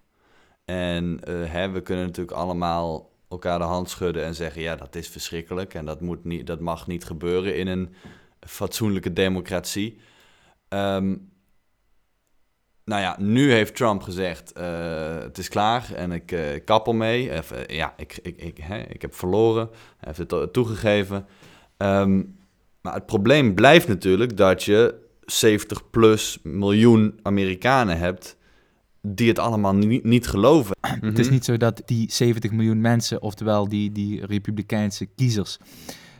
En 0.66 1.20
uh, 1.28 1.52
hè, 1.52 1.70
we 1.70 1.82
kunnen 1.82 2.06
natuurlijk 2.06 2.38
allemaal 2.38 3.12
elkaar 3.30 3.60
de 3.60 3.66
hand 3.66 3.90
schudden 3.90 4.24
en 4.24 4.36
zeggen: 4.36 4.62
ja, 4.62 4.76
dat 4.76 4.96
is 4.96 5.08
verschrikkelijk 5.08 5.74
en 5.74 5.86
dat, 5.86 6.02
moet 6.02 6.24
niet, 6.24 6.48
dat 6.48 6.60
mag 6.60 6.88
niet 6.88 7.06
gebeuren 7.06 7.56
in 7.56 7.68
een 7.68 7.94
fatsoenlijke 8.40 9.14
democratie. 9.14 10.00
Um, 10.70 11.32
nou 12.88 13.01
ja, 13.01 13.15
nu 13.20 13.51
heeft 13.51 13.75
Trump 13.75 14.01
gezegd: 14.01 14.53
uh, 14.58 14.63
het 15.20 15.38
is 15.38 15.50
klaar 15.50 15.94
en 15.94 16.12
ik 16.12 16.32
uh, 16.32 16.39
kap 16.65 16.88
ermee. 16.88 17.32
Even, 17.32 17.74
ja, 17.75 17.94
ik, 17.98 18.20
ik, 18.22 18.41
ik, 18.41 18.58
hè, 18.58 18.77
ik 18.77 19.01
heb 19.01 19.15
verloren. 19.15 19.70
Hij 19.98 20.13
heeft 20.15 20.32
het 20.32 20.53
toegegeven. 20.53 21.25
Um, 21.77 22.36
maar 22.82 22.94
het 22.94 23.06
probleem 23.06 23.53
blijft 23.53 23.88
natuurlijk 23.88 24.38
dat 24.38 24.63
je 24.63 24.96
70 25.25 25.89
plus 25.89 26.39
miljoen 26.44 27.20
Amerikanen 27.22 27.98
hebt 27.98 28.38
die 29.01 29.27
het 29.27 29.39
allemaal 29.39 29.75
niet, 29.75 30.03
niet 30.03 30.27
geloven. 30.27 30.75
Het 31.01 31.20
is 31.20 31.25
mhm. 31.25 31.34
niet 31.34 31.46
zo 31.46 31.58
dat 31.58 31.82
die 31.86 32.12
70 32.12 32.51
miljoen 32.51 32.82
mensen, 32.82 33.22
oftewel 33.22 33.70
die, 33.70 33.91
die 33.91 34.25
Republikeinse 34.25 35.06
kiezers, 35.06 35.58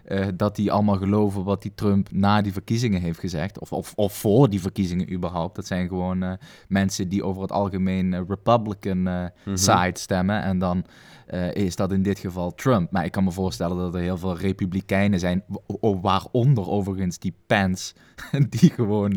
uh, 0.08 0.28
dat 0.36 0.56
die 0.56 0.72
allemaal 0.72 0.98
geloven 0.98 1.44
wat 1.44 1.62
die 1.62 1.72
Trump 1.76 2.12
na 2.12 2.42
die 2.42 2.54
verkiezingen 2.54 3.02
heeft 3.02 3.20
gezegd. 3.20 3.60
Of, 3.60 3.72
of, 3.72 3.94
of 3.96 4.14
voor 4.14 4.50
die 4.50 4.62
verkiezingen 4.62 5.14
überhaupt. 5.14 5.56
Dat 5.56 5.68
zijn 5.68 5.88
gewoon 5.88 6.24
uh, 6.24 6.32
mensen 6.68 7.10
die 7.10 7.24
over 7.24 7.42
het 7.42 7.52
algemeen 7.52 8.12
uh, 8.12 8.22
Republican 8.28 8.98
mm 8.98 9.30
-hmm. 9.44 9.58
side 9.58 10.00
stemmen. 10.00 10.42
En 10.42 10.60
dan 10.60 10.86
is 11.54 11.76
dat 11.76 11.92
in 11.92 12.04
dit 12.04 12.20
geval 12.20 12.56
Trump. 12.56 12.92
Maar 12.92 13.06
ik 13.06 13.12
kan 13.12 13.24
me 13.24 13.32
voorstellen 13.32 13.78
dat 13.78 13.96
er 13.96 14.02
heel 14.02 14.18
veel 14.18 14.38
Republikeinen 14.38 15.20
zijn, 15.20 15.44
waaronder 16.02 16.70
overigens 16.70 17.20
die 17.20 17.34
Pence, 17.48 17.94
die 18.50 18.70
gewoon 18.70 19.14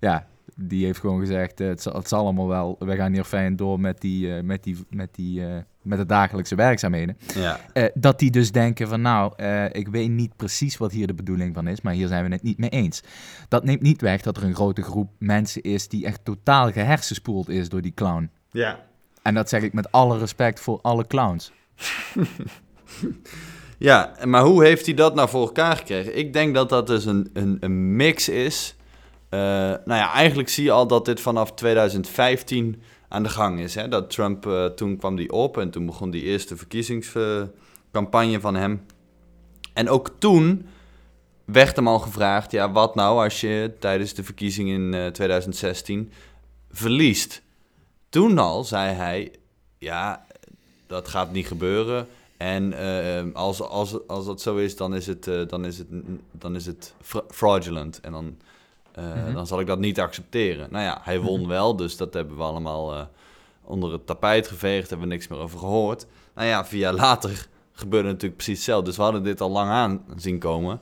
ja, 0.00 0.26
die 0.56 0.84
heeft 0.84 1.00
gewoon 1.00 1.20
gezegd, 1.20 1.58
het, 1.58 1.82
zal, 1.82 1.92
het, 1.92 2.08
zal, 2.08 2.20
allemaal 2.20 2.48
wel, 2.48 2.76
we 2.78 2.96
gaan 2.96 3.12
hier 3.12 3.24
fijn 3.24 3.56
door 3.56 3.80
met, 3.80 4.00
die, 4.00 4.42
met, 4.42 4.62
die, 4.62 4.76
met, 4.90 5.14
die, 5.14 5.42
met 5.84 5.98
de 5.98 6.06
dagelijkse 6.06 6.54
werkzaamheden. 6.54 7.16
Ja. 7.34 7.60
dat 7.94 8.18
die 8.18 8.30
dus 8.30 8.52
denken 8.52 8.88
van 8.88 9.00
nou, 9.00 9.42
ik 9.72 9.88
weet 9.88 10.10
niet 10.10 10.36
precies 10.36 10.76
wat 10.76 10.92
hier 10.92 11.06
de 11.06 11.14
bedoeling 11.14 11.54
van 11.54 11.68
is, 11.68 11.80
maar 11.80 11.92
hier 11.92 12.08
zijn 12.08 12.24
we 12.24 12.32
het 12.32 12.42
niet 12.42 12.58
mee 12.58 12.70
eens. 12.70 13.02
Dat 13.48 13.64
neemt 13.64 13.82
niet 13.82 14.00
weg 14.00 14.22
dat 14.22 14.36
er 14.36 14.44
een 14.44 14.54
grote 14.54 14.82
groep 14.82 15.10
mensen 15.18 15.62
is 15.62 15.88
die 15.88 16.06
echt 16.06 16.24
totaal 16.24 16.72
gehersenspoeld 16.72 17.48
is 17.48 17.68
door 17.68 17.82
die 17.82 17.94
clown. 17.94 18.30
Ja. 18.50 18.80
En 19.22 19.34
dat 19.34 19.48
zeg 19.48 19.62
ik 19.62 19.72
met 19.72 19.92
alle 19.92 20.18
respect 20.18 20.60
voor 20.60 20.78
alle 20.82 21.06
clowns. 21.06 21.52
ja, 23.78 24.14
maar 24.24 24.42
hoe 24.42 24.64
heeft 24.64 24.86
hij 24.86 24.94
dat 24.94 25.14
nou 25.14 25.28
voor 25.28 25.46
elkaar 25.46 25.76
gekregen? 25.76 26.18
Ik 26.18 26.32
denk 26.32 26.54
dat 26.54 26.68
dat 26.68 26.86
dus 26.86 27.04
een, 27.04 27.30
een, 27.32 27.56
een 27.60 27.96
mix 27.96 28.28
is 28.28 28.76
uh, 29.34 29.40
nou 29.84 30.00
ja, 30.00 30.12
eigenlijk 30.12 30.48
zie 30.48 30.64
je 30.64 30.70
al 30.70 30.86
dat 30.86 31.04
dit 31.04 31.20
vanaf 31.20 31.52
2015 31.52 32.82
aan 33.14 33.22
de 33.22 33.28
gang 33.28 33.60
is. 33.60 33.74
Hè? 33.74 33.88
Dat 33.88 34.10
Trump, 34.10 34.46
uh, 34.46 34.66
toen 34.66 34.96
kwam 34.96 35.16
die 35.16 35.32
op 35.32 35.58
en 35.58 35.70
toen 35.70 35.86
begon 35.86 36.10
die 36.10 36.22
eerste 36.22 36.56
verkiezingscampagne 36.56 38.40
van 38.40 38.54
hem. 38.54 38.86
En 39.72 39.88
ook 39.88 40.10
toen 40.18 40.66
werd 41.44 41.76
hem 41.76 41.88
al 41.88 41.98
gevraagd, 41.98 42.50
ja, 42.50 42.72
wat 42.72 42.94
nou 42.94 43.22
als 43.24 43.40
je 43.40 43.72
tijdens 43.78 44.14
de 44.14 44.24
verkiezing 44.24 44.68
in 44.68 44.92
uh, 44.92 45.06
2016 45.06 46.12
verliest? 46.70 47.42
Toen 48.08 48.38
al 48.38 48.64
zei 48.64 48.94
hij, 48.94 49.32
ja, 49.78 50.26
dat 50.86 51.08
gaat 51.08 51.32
niet 51.32 51.46
gebeuren. 51.46 52.06
En 52.36 52.72
uh, 52.72 53.34
als, 53.34 53.60
als, 53.60 54.06
als 54.06 54.26
dat 54.26 54.40
zo 54.40 54.56
is, 54.56 54.76
dan 54.76 54.94
is 54.94 55.06
het, 55.06 55.24
dan 55.24 55.64
is 55.64 55.78
het, 55.78 55.86
dan 56.32 56.54
is 56.54 56.66
het 56.66 56.94
fraudulent. 57.28 58.00
En 58.00 58.12
dan 58.12 58.36
uh, 58.98 59.34
dan 59.34 59.46
zal 59.46 59.60
ik 59.60 59.66
dat 59.66 59.78
niet 59.78 60.00
accepteren. 60.00 60.68
Nou 60.70 60.84
ja, 60.84 61.00
hij 61.02 61.20
won 61.20 61.40
mhm. 61.40 61.48
wel, 61.48 61.76
dus 61.76 61.96
dat 61.96 62.14
hebben 62.14 62.36
we 62.36 62.42
allemaal 62.42 62.94
uh, 62.94 63.02
onder 63.64 63.92
het 63.92 64.06
tapijt 64.06 64.48
geveegd, 64.48 64.90
hebben 64.90 65.08
we 65.08 65.14
niks 65.14 65.28
meer 65.28 65.38
over 65.38 65.58
gehoord. 65.58 66.06
Nou 66.34 66.48
ja, 66.48 66.64
vier 66.64 66.80
jaar 66.80 66.94
later 66.94 67.48
gebeurde 67.72 68.08
natuurlijk 68.08 68.36
precies 68.36 68.56
hetzelfde. 68.56 68.86
Dus 68.86 68.96
we 68.96 69.02
hadden 69.02 69.22
dit 69.22 69.40
al 69.40 69.50
lang 69.50 69.70
aan 69.70 70.04
zien 70.16 70.38
komen. 70.38 70.80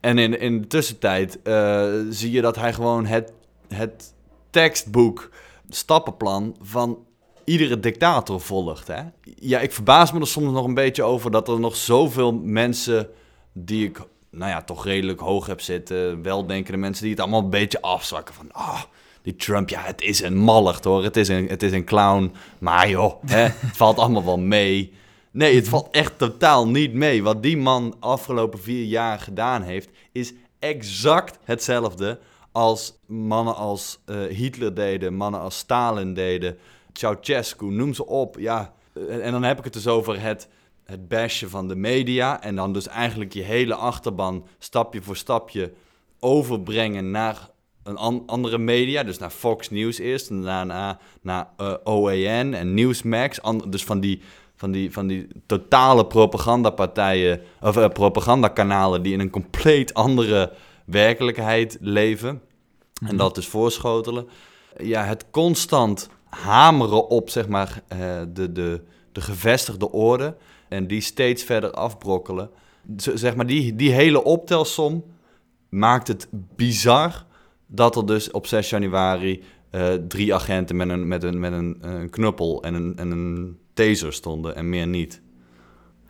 En 0.00 0.18
in, 0.18 0.40
in 0.40 0.60
de 0.60 0.66
tussentijd 0.66 1.38
uh, 1.44 1.90
zie 2.10 2.30
je 2.30 2.40
dat 2.40 2.56
hij 2.56 2.72
gewoon 2.72 3.06
het, 3.06 3.32
het 3.68 4.14
tekstboek, 4.50 5.30
stappenplan 5.68 6.56
van 6.62 6.98
iedere 7.44 7.80
dictator 7.80 8.40
volgt. 8.40 8.86
Hè? 8.86 9.02
Ja, 9.22 9.60
ik 9.60 9.72
verbaas 9.72 10.12
me 10.12 10.20
er 10.20 10.26
soms 10.26 10.52
nog 10.52 10.64
een 10.64 10.74
beetje 10.74 11.02
over 11.02 11.30
dat 11.30 11.48
er 11.48 11.60
nog 11.60 11.76
zoveel 11.76 12.32
mensen 12.32 13.08
die 13.52 13.88
ik 13.88 14.00
nou 14.30 14.50
ja, 14.50 14.62
toch 14.62 14.84
redelijk 14.84 15.20
hoog 15.20 15.46
heb 15.46 15.60
zitten. 15.60 16.22
Weldenkende 16.22 16.78
mensen 16.78 17.02
die 17.02 17.12
het 17.12 17.20
allemaal 17.20 17.42
een 17.42 17.50
beetje 17.50 17.82
afzwakken. 17.82 18.34
Van, 18.34 18.52
ah, 18.52 18.82
die 19.22 19.36
Trump, 19.36 19.68
ja, 19.68 19.82
het 19.82 20.00
is 20.00 20.22
een 20.22 20.36
mallig 20.36 20.84
hoor. 20.84 21.04
Het 21.04 21.16
is 21.16 21.28
een, 21.28 21.48
het 21.48 21.62
is 21.62 21.72
een 21.72 21.84
clown. 21.84 22.32
Maar 22.58 22.88
joh, 22.88 23.22
hè, 23.26 23.42
het 23.66 23.76
valt 23.76 23.98
allemaal 23.98 24.24
wel 24.24 24.38
mee. 24.38 24.92
Nee, 25.30 25.54
het 25.54 25.68
valt 25.68 25.88
echt 25.90 26.18
totaal 26.18 26.68
niet 26.68 26.92
mee. 26.92 27.22
Wat 27.22 27.42
die 27.42 27.56
man 27.56 27.96
afgelopen 28.00 28.60
vier 28.60 28.84
jaar 28.84 29.18
gedaan 29.18 29.62
heeft, 29.62 29.88
is 30.12 30.32
exact 30.58 31.38
hetzelfde 31.44 32.18
als 32.52 32.98
mannen 33.06 33.54
als 33.54 33.98
uh, 34.06 34.16
Hitler 34.36 34.74
deden, 34.74 35.14
mannen 35.14 35.40
als 35.40 35.58
Stalin 35.58 36.14
deden, 36.14 36.58
Ceausescu, 36.92 37.66
noem 37.66 37.94
ze 37.94 38.06
op. 38.06 38.38
Ja, 38.38 38.72
en 39.08 39.32
dan 39.32 39.42
heb 39.42 39.58
ik 39.58 39.64
het 39.64 39.72
dus 39.72 39.86
over 39.86 40.20
het 40.20 40.48
het 40.90 41.08
bashen 41.08 41.50
van 41.50 41.68
de 41.68 41.76
media. 41.76 42.42
En 42.42 42.56
dan 42.56 42.72
dus 42.72 42.88
eigenlijk 42.88 43.32
je 43.32 43.42
hele 43.42 43.74
achterban 43.74 44.46
stapje 44.58 45.02
voor 45.02 45.16
stapje 45.16 45.72
overbrengen 46.20 47.10
naar 47.10 47.48
een 47.82 48.22
andere 48.26 48.58
media. 48.58 49.02
Dus 49.02 49.18
naar 49.18 49.30
Fox 49.30 49.70
News 49.70 49.98
eerst 49.98 50.30
en 50.30 50.42
daarna 50.42 50.98
naar 51.20 51.48
uh, 51.60 51.70
eh, 51.70 51.76
OAN 51.84 52.54
en 52.54 52.74
Newsmax. 52.74 53.40
dus 53.68 53.84
van 53.84 54.00
die, 54.00 54.22
van, 54.56 54.70
die, 54.70 54.92
van 54.92 55.06
die 55.06 55.26
totale 55.46 56.06
propagandapartijen 56.06 57.40
of 57.60 57.76
uh, 57.76 57.88
propagandakanalen 57.88 59.02
die 59.02 59.12
in 59.12 59.20
een 59.20 59.30
compleet 59.30 59.94
andere 59.94 60.52
werkelijkheid 60.84 61.78
leven. 61.80 62.28
En 62.28 63.06
mhm. 63.06 63.16
dat 63.16 63.34
dus 63.34 63.46
voorschotelen. 63.46 64.28
Ja, 64.78 65.04
het 65.04 65.24
constant 65.30 66.08
hameren 66.28 67.08
op 67.08 67.30
zeg 67.30 67.48
maar, 67.48 67.82
uh, 67.92 67.98
de, 68.32 68.52
de, 68.52 68.80
de 69.12 69.20
gevestigde 69.20 69.92
orde 69.92 70.36
en 70.70 70.86
die 70.86 71.00
steeds 71.00 71.42
verder 71.42 71.70
afbrokkelen. 71.70 72.50
zeg 72.96 73.36
maar, 73.36 73.46
die, 73.46 73.76
die 73.76 73.92
hele 73.92 74.24
optelsom 74.24 75.04
maakt 75.68 76.08
het 76.08 76.28
bizar 76.56 77.24
dat 77.66 77.96
er 77.96 78.06
dus 78.06 78.30
op 78.30 78.46
6 78.46 78.70
januari 78.70 79.42
uh, 79.70 79.92
drie 79.92 80.34
agenten 80.34 80.76
met 80.76 80.88
een, 80.88 81.08
met 81.08 81.22
een, 81.22 81.40
met 81.40 81.52
een, 81.52 81.78
een 81.80 82.10
knuppel 82.10 82.62
en 82.62 82.74
een, 82.74 82.96
en 82.96 83.10
een 83.10 83.58
taser 83.74 84.12
stonden 84.12 84.56
en 84.56 84.68
meer 84.68 84.86
niet. 84.86 85.20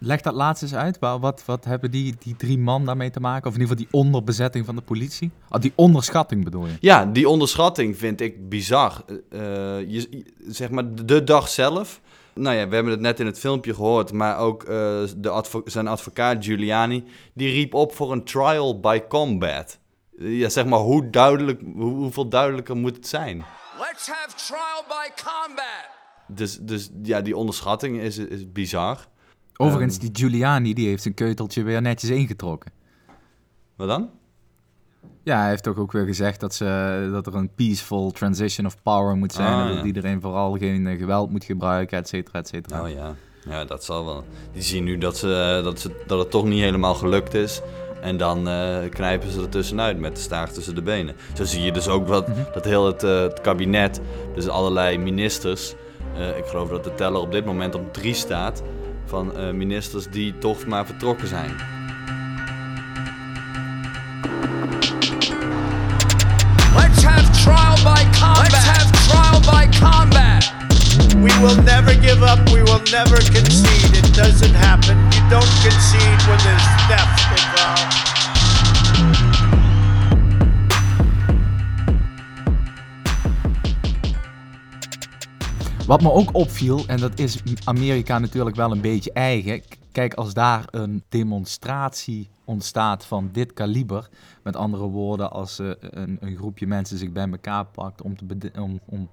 Leg 0.02 0.20
dat 0.20 0.34
laatst 0.34 0.62
eens 0.62 0.74
uit. 0.74 0.98
Wat, 0.98 1.42
wat 1.46 1.64
hebben 1.64 1.90
die, 1.90 2.14
die 2.18 2.36
drie 2.36 2.58
man 2.58 2.84
daarmee 2.84 3.10
te 3.10 3.20
maken? 3.20 3.48
Of 3.48 3.54
in 3.54 3.60
ieder 3.60 3.76
geval 3.76 3.90
die 3.90 4.00
onderbezetting 4.00 4.66
van 4.66 4.76
de 4.76 4.82
politie? 4.82 5.30
Oh, 5.48 5.60
die 5.60 5.72
onderschatting 5.74 6.44
bedoel 6.44 6.66
je? 6.66 6.72
Ja, 6.80 7.06
die 7.06 7.28
onderschatting 7.28 7.96
vind 7.96 8.20
ik 8.20 8.48
bizar. 8.48 9.04
Uh, 9.08 9.40
je, 9.90 10.24
zeg 10.46 10.70
maar, 10.70 10.94
de 10.94 11.24
dag 11.24 11.48
zelf 11.48 12.00
nou 12.40 12.56
ja, 12.56 12.68
we 12.68 12.74
hebben 12.74 12.92
het 12.92 13.00
net 13.00 13.20
in 13.20 13.26
het 13.26 13.38
filmpje 13.38 13.74
gehoord, 13.74 14.12
maar 14.12 14.38
ook 14.38 14.62
uh, 14.62 14.68
de 15.16 15.62
zijn 15.64 15.88
advocaat 15.88 16.44
Giuliani, 16.44 17.04
die 17.34 17.52
riep 17.52 17.74
op 17.74 17.94
voor 17.94 18.12
een 18.12 18.24
trial 18.24 18.80
by 18.80 19.00
combat. 19.08 19.78
Ja, 20.16 20.48
zeg 20.48 20.66
maar, 20.66 20.78
hoe 20.78 21.10
duidelijk, 21.10 21.60
hoe, 21.74 21.94
hoeveel 21.94 22.28
duidelijker 22.28 22.76
moet 22.76 22.96
het 22.96 23.06
zijn? 23.06 23.44
Let's 23.78 24.08
have 24.08 24.36
trial 24.36 24.84
by 24.88 25.22
combat. 25.22 25.88
Dus, 26.26 26.58
dus 26.58 26.90
ja, 27.02 27.20
die 27.20 27.36
onderschatting 27.36 28.00
is, 28.00 28.18
is 28.18 28.52
bizar. 28.52 29.06
Overigens, 29.56 29.94
um, 29.94 30.00
die 30.00 30.10
Giuliani, 30.12 30.74
die 30.74 30.88
heeft 30.88 31.02
zijn 31.02 31.14
keuteltje 31.14 31.62
weer 31.62 31.82
netjes 31.82 32.10
ingetrokken. 32.10 32.72
Wat 33.76 33.88
dan? 33.88 34.10
Ja, 35.22 35.40
hij 35.40 35.48
heeft 35.48 35.62
toch 35.62 35.76
ook 35.76 35.92
weer 35.92 36.04
gezegd 36.04 36.40
dat, 36.40 36.54
ze, 36.54 37.08
dat 37.12 37.26
er 37.26 37.34
een 37.34 37.54
peaceful 37.54 38.10
transition 38.10 38.66
of 38.66 38.82
power 38.82 39.16
moet 39.16 39.32
zijn. 39.32 39.54
Ah, 39.54 39.68
en 39.68 39.76
dat 39.76 39.84
iedereen 39.84 40.20
vooral 40.20 40.56
geen 40.56 40.86
eh, 40.86 40.98
geweld 40.98 41.30
moet 41.30 41.44
gebruiken, 41.44 41.98
et 41.98 42.08
cetera, 42.08 42.38
et 42.38 42.48
cetera. 42.48 42.82
Oh 42.82 42.90
ja. 42.90 43.14
ja, 43.48 43.64
dat 43.64 43.84
zal 43.84 44.04
wel. 44.04 44.24
Die 44.52 44.62
zien 44.62 44.84
nu 44.84 44.98
dat, 44.98 45.16
ze, 45.16 45.60
dat, 45.64 45.80
ze, 45.80 46.02
dat 46.06 46.18
het 46.18 46.30
toch 46.30 46.44
niet 46.44 46.60
helemaal 46.60 46.94
gelukt 46.94 47.34
is. 47.34 47.60
En 48.00 48.16
dan 48.16 48.48
uh, 48.48 48.78
knijpen 48.90 49.30
ze 49.30 49.40
er 49.40 49.48
tussenuit 49.48 49.98
met 49.98 50.16
de 50.16 50.22
staart 50.22 50.54
tussen 50.54 50.74
de 50.74 50.82
benen. 50.82 51.14
Zo 51.34 51.44
zie 51.44 51.62
je 51.62 51.72
dus 51.72 51.88
ook 51.88 52.06
wat, 52.06 52.28
mhm. 52.28 52.40
dat 52.52 52.64
heel 52.64 52.86
het, 52.86 53.04
uh, 53.04 53.20
het, 53.20 53.40
kabinet, 53.40 54.00
dus 54.34 54.48
allerlei 54.48 54.98
ministers. 54.98 55.74
Uh, 56.16 56.36
ik 56.36 56.44
geloof 56.46 56.68
dat 56.68 56.84
de 56.84 56.94
teller 56.94 57.20
op 57.20 57.32
dit 57.32 57.44
moment 57.44 57.74
op 57.74 57.92
drie 57.92 58.14
staat. 58.14 58.62
Van 59.04 59.56
ministers 59.56 60.06
die 60.06 60.38
toch 60.38 60.66
maar 60.66 60.86
vertrokken 60.86 61.28
zijn. 61.28 61.79
Trial 67.50 67.78
by 67.82 68.02
combat. 68.14 68.52
Let's 68.52 68.68
have 68.74 68.90
trial 69.08 69.40
by 69.52 69.66
combat. 69.84 70.42
We 71.24 71.32
will 71.42 71.60
never 71.62 71.94
give 71.94 72.22
up. 72.22 72.38
We 72.54 72.62
will 72.62 72.82
never 72.92 73.18
concede. 73.36 73.92
It 74.00 74.08
doesn't 74.14 74.54
happen. 74.54 74.96
You 75.14 75.22
don't 75.34 75.54
concede 75.66 76.20
when 76.28 76.38
there's 76.46 76.66
theft 76.86 77.18
involved. 77.38 78.08
Wat 85.86 86.02
me 86.02 86.12
ook 86.12 86.28
opviel, 86.32 86.84
en 86.86 86.96
dat 86.96 87.18
is 87.18 87.36
Amerika 87.64 88.18
natuurlijk 88.18 88.56
wel 88.56 88.72
een 88.72 88.80
beetje 88.80 89.12
eigen. 89.12 89.62
Kijk, 89.92 90.14
als 90.14 90.34
daar 90.34 90.64
een 90.70 91.02
demonstratie 91.08 92.30
ontstaat 92.44 93.04
van 93.04 93.28
dit 93.32 93.52
kaliber, 93.52 94.08
met 94.42 94.56
andere 94.56 94.84
woorden, 94.84 95.30
als 95.30 95.60
uh, 95.60 95.70
een, 95.80 96.18
een, 96.20 96.36
groepje 96.36 96.66
mensen 96.66 96.98
zich 96.98 97.12
bij 97.12 97.28
elkaar 97.30 97.64
pakt 97.64 98.02
om, 98.02 98.16
te 98.16 98.50
om, 98.58 98.80
om 98.84 99.08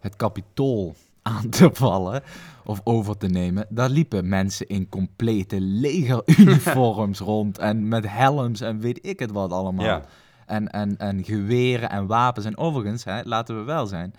het 0.00 0.16
kapitool 0.16 0.94
aan 1.22 1.48
te 1.48 1.70
vallen 1.72 2.22
of 2.64 2.80
over 2.84 3.16
te 3.16 3.26
nemen, 3.26 3.66
daar 3.68 3.88
liepen 3.88 4.28
mensen 4.28 4.68
in 4.68 4.88
complete 4.88 5.60
legeruniforms 5.60 7.18
rond 7.32 7.58
en 7.58 7.88
met 7.88 8.08
helms 8.08 8.60
en 8.60 8.80
weet 8.80 9.06
ik 9.06 9.18
het 9.18 9.30
wat 9.30 9.52
allemaal. 9.52 10.02
En, 10.46 10.68
en, 10.70 10.98
en 10.98 11.24
geweren 11.24 11.90
en 11.90 12.06
wapens. 12.06 12.46
En 12.46 12.56
overigens, 12.56 13.04
hè, 13.04 13.22
laten 13.22 13.58
we 13.58 13.62
wel 13.62 13.86
zijn, 13.86 14.14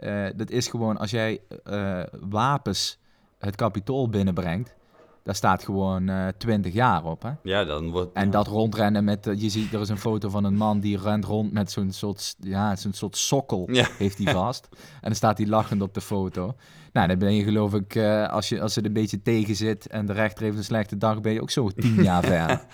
uh, 0.00 0.26
dat 0.36 0.50
is 0.50 0.68
gewoon 0.68 0.98
als 0.98 1.10
jij 1.10 1.40
uh, 1.70 2.02
wapens 2.20 2.98
het 3.38 3.56
kapitool 3.56 4.08
binnenbrengt, 4.08 4.74
daar 5.22 5.34
staat 5.34 5.64
gewoon 5.64 6.08
uh, 6.08 6.28
eh, 6.28 6.34
20 6.36 6.72
jaar 6.72 7.04
op. 7.04 7.22
Hè? 7.22 7.30
Ja, 7.42 7.64
dan 7.64 7.90
wordt. 7.90 8.12
En 8.12 8.30
dat 8.30 8.46
rondrennen 8.46 9.04
met. 9.04 9.30
je 9.36 9.48
ziet, 9.48 9.72
er 9.72 9.80
is 9.80 9.88
een 9.88 9.98
foto 9.98 10.28
van 10.28 10.44
een 10.44 10.56
man 10.56 10.80
die 10.80 10.98
rent 10.98 11.24
rond 11.24 11.52
met 11.52 11.70
zo'n 11.70 11.92
soort. 11.92 12.36
Ja, 12.40 12.76
zo'n 12.76 12.92
soort 12.92 13.16
sokkel 13.16 13.68
heeft 13.98 14.18
hij 14.18 14.32
vast. 14.32 14.68
en 14.72 14.78
dan 15.00 15.14
staat 15.14 15.38
hij 15.38 15.46
lachend 15.46 15.82
op 15.82 15.94
de 15.94 16.00
foto. 16.00 16.54
Nou, 16.92 17.08
dan 17.08 17.18
ben 17.18 17.34
je 17.34 17.44
geloof 17.44 17.74
ik, 17.74 17.96
als, 18.30 18.48
je, 18.48 18.60
als 18.60 18.74
het 18.74 18.84
een 18.84 18.92
beetje 18.92 19.22
tegen 19.22 19.56
zit 19.56 19.86
en 19.86 20.06
de 20.06 20.12
rechter 20.12 20.44
heeft 20.44 20.56
een 20.56 20.64
slechte 20.64 20.96
dag, 20.96 21.20
ben 21.20 21.32
je 21.32 21.42
ook 21.42 21.50
zo 21.50 21.68
tien 21.68 22.02
jaar 22.10 22.24
ver. 22.24 22.64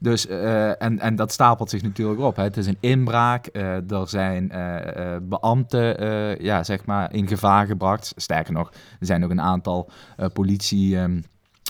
Dus, 0.00 0.26
uh, 0.26 0.82
en, 0.82 0.98
en 0.98 1.16
dat 1.16 1.32
stapelt 1.32 1.70
zich 1.70 1.82
natuurlijk 1.82 2.20
op. 2.20 2.36
Hè. 2.36 2.42
Het 2.42 2.56
is 2.56 2.66
een 2.66 2.76
inbraak. 2.80 3.48
Uh, 3.52 3.90
er 3.90 4.08
zijn 4.08 4.52
uh, 4.54 5.16
beambten 5.22 6.42
ja, 6.42 6.64
zeg 6.64 6.84
maar 6.84 7.14
in 7.14 7.28
gevaar 7.28 7.66
gebracht. 7.66 8.12
Sterker 8.16 8.52
nog, 8.52 8.70
er 9.00 9.06
zijn 9.06 9.24
ook 9.24 9.30
een 9.30 9.40
aantal 9.40 9.90
politie 10.32 10.96
um, 10.98 11.24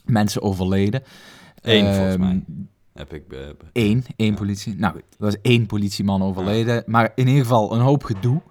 mensen 0.07 0.43
overleden. 0.43 1.03
Eén 1.63 1.95
volgens 1.95 2.15
ehm, 2.15 2.21
mij. 2.21 2.45
Heb 2.93 3.13
ik 3.13 3.25
Eén, 3.73 4.05
één 4.17 4.35
politie. 4.35 4.77
Nou, 4.77 5.01
er 5.19 5.27
is 5.27 5.41
één 5.43 5.67
politieman 5.67 6.23
overleden. 6.23 6.83
Maar 6.87 7.13
in 7.15 7.27
ieder 7.27 7.43
geval 7.43 7.75
een 7.75 7.81
hoop 7.81 8.05
gedoe. 8.05 8.43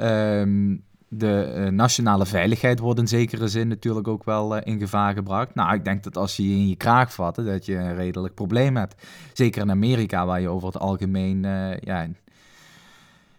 Um, 0.00 0.84
de 1.08 1.42
eh, 1.42 1.68
nationale 1.68 2.26
veiligheid 2.26 2.78
wordt 2.78 3.00
in 3.00 3.08
zekere 3.08 3.48
zin 3.48 3.68
natuurlijk 3.68 4.08
ook 4.08 4.24
wel 4.24 4.56
uh, 4.56 4.60
in 4.64 4.78
gevaar 4.78 5.14
gebracht. 5.14 5.54
Nou, 5.54 5.74
ik 5.74 5.84
denk 5.84 6.02
dat 6.02 6.16
als 6.16 6.36
je 6.36 6.48
je 6.48 6.54
in 6.54 6.68
je 6.68 6.76
kraag 6.76 7.12
vat, 7.12 7.34
dat 7.34 7.66
je 7.66 7.74
een 7.74 7.94
redelijk 7.94 8.34
probleem 8.34 8.76
hebt. 8.76 9.06
Zeker 9.32 9.62
in 9.62 9.70
Amerika, 9.70 10.26
waar 10.26 10.40
je 10.40 10.48
over 10.48 10.66
het 10.66 10.78
algemeen 10.78 11.42
ja, 11.80 12.08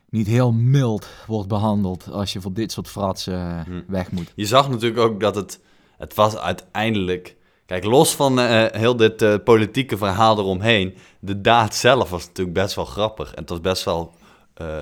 niet 0.10 0.28
heel 0.28 0.54
mild 0.54 1.08
wordt 1.28 1.48
behandeld 1.48 2.12
als 2.12 2.34
je 2.34 2.42
voor 2.42 2.54
dit 2.54 2.72
soort 2.72 2.88
fratsen 2.88 3.64
hm. 3.64 3.82
weg 3.88 4.12
moet. 4.12 4.32
Je 4.36 4.46
zag 4.46 4.70
natuurlijk 4.70 5.02
ook 5.02 5.20
dat 5.20 5.36
het, 5.36 5.60
het 5.98 6.14
was 6.14 6.38
uiteindelijk... 6.38 7.36
Kijk, 7.68 7.84
los 7.84 8.16
van 8.16 8.40
heel 8.72 8.96
dit 8.96 9.44
politieke 9.44 9.98
verhaal 9.98 10.40
eromheen, 10.40 10.96
de 11.20 11.42
daad 11.42 11.76
zelf 11.76 12.10
was 12.10 12.26
natuurlijk 12.26 12.58
best 12.58 12.76
wel 12.76 12.86
grappig. 12.86 13.34
En 13.34 13.42
het 13.42 13.50
was 13.50 13.62
best 13.62 13.84
wel 13.84 14.14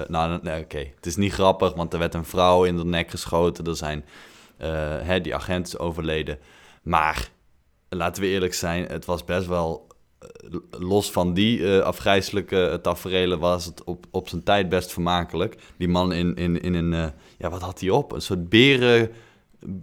nou, 0.07 0.39
nee, 0.41 0.63
oké. 0.63 0.91
Het 0.95 1.05
is 1.05 1.15
niet 1.15 1.33
grappig, 1.33 1.73
want 1.73 1.93
er 1.93 1.99
werd 1.99 2.13
een 2.13 2.25
vrouw 2.25 2.63
in 2.63 2.77
de 2.77 2.85
nek 2.85 3.09
geschoten. 3.09 3.65
Er 3.65 3.75
zijn, 3.75 4.05
hè, 5.03 5.21
die 5.21 5.35
agent 5.35 5.67
is 5.67 5.77
overleden. 5.77 6.39
Maar, 6.83 7.29
laten 7.89 8.21
we 8.21 8.27
eerlijk 8.27 8.53
zijn, 8.53 8.85
het 8.85 9.05
was 9.05 9.23
best 9.23 9.47
wel... 9.47 9.87
Los 10.69 11.11
van 11.11 11.33
die 11.33 11.79
afgrijzelijke 11.81 12.79
tafereelen 12.81 13.39
was 13.39 13.65
het 13.65 13.83
op, 13.83 14.05
op 14.11 14.29
zijn 14.29 14.43
tijd 14.43 14.69
best 14.69 14.93
vermakelijk. 14.93 15.57
Die 15.77 15.87
man 15.87 16.13
in, 16.13 16.35
in, 16.35 16.61
in 16.61 16.73
een... 16.73 17.11
ja, 17.37 17.49
wat 17.49 17.61
had 17.61 17.79
hij 17.79 17.89
op? 17.89 18.11
Een 18.11 18.21
soort 18.21 18.49
beren, 18.49 19.11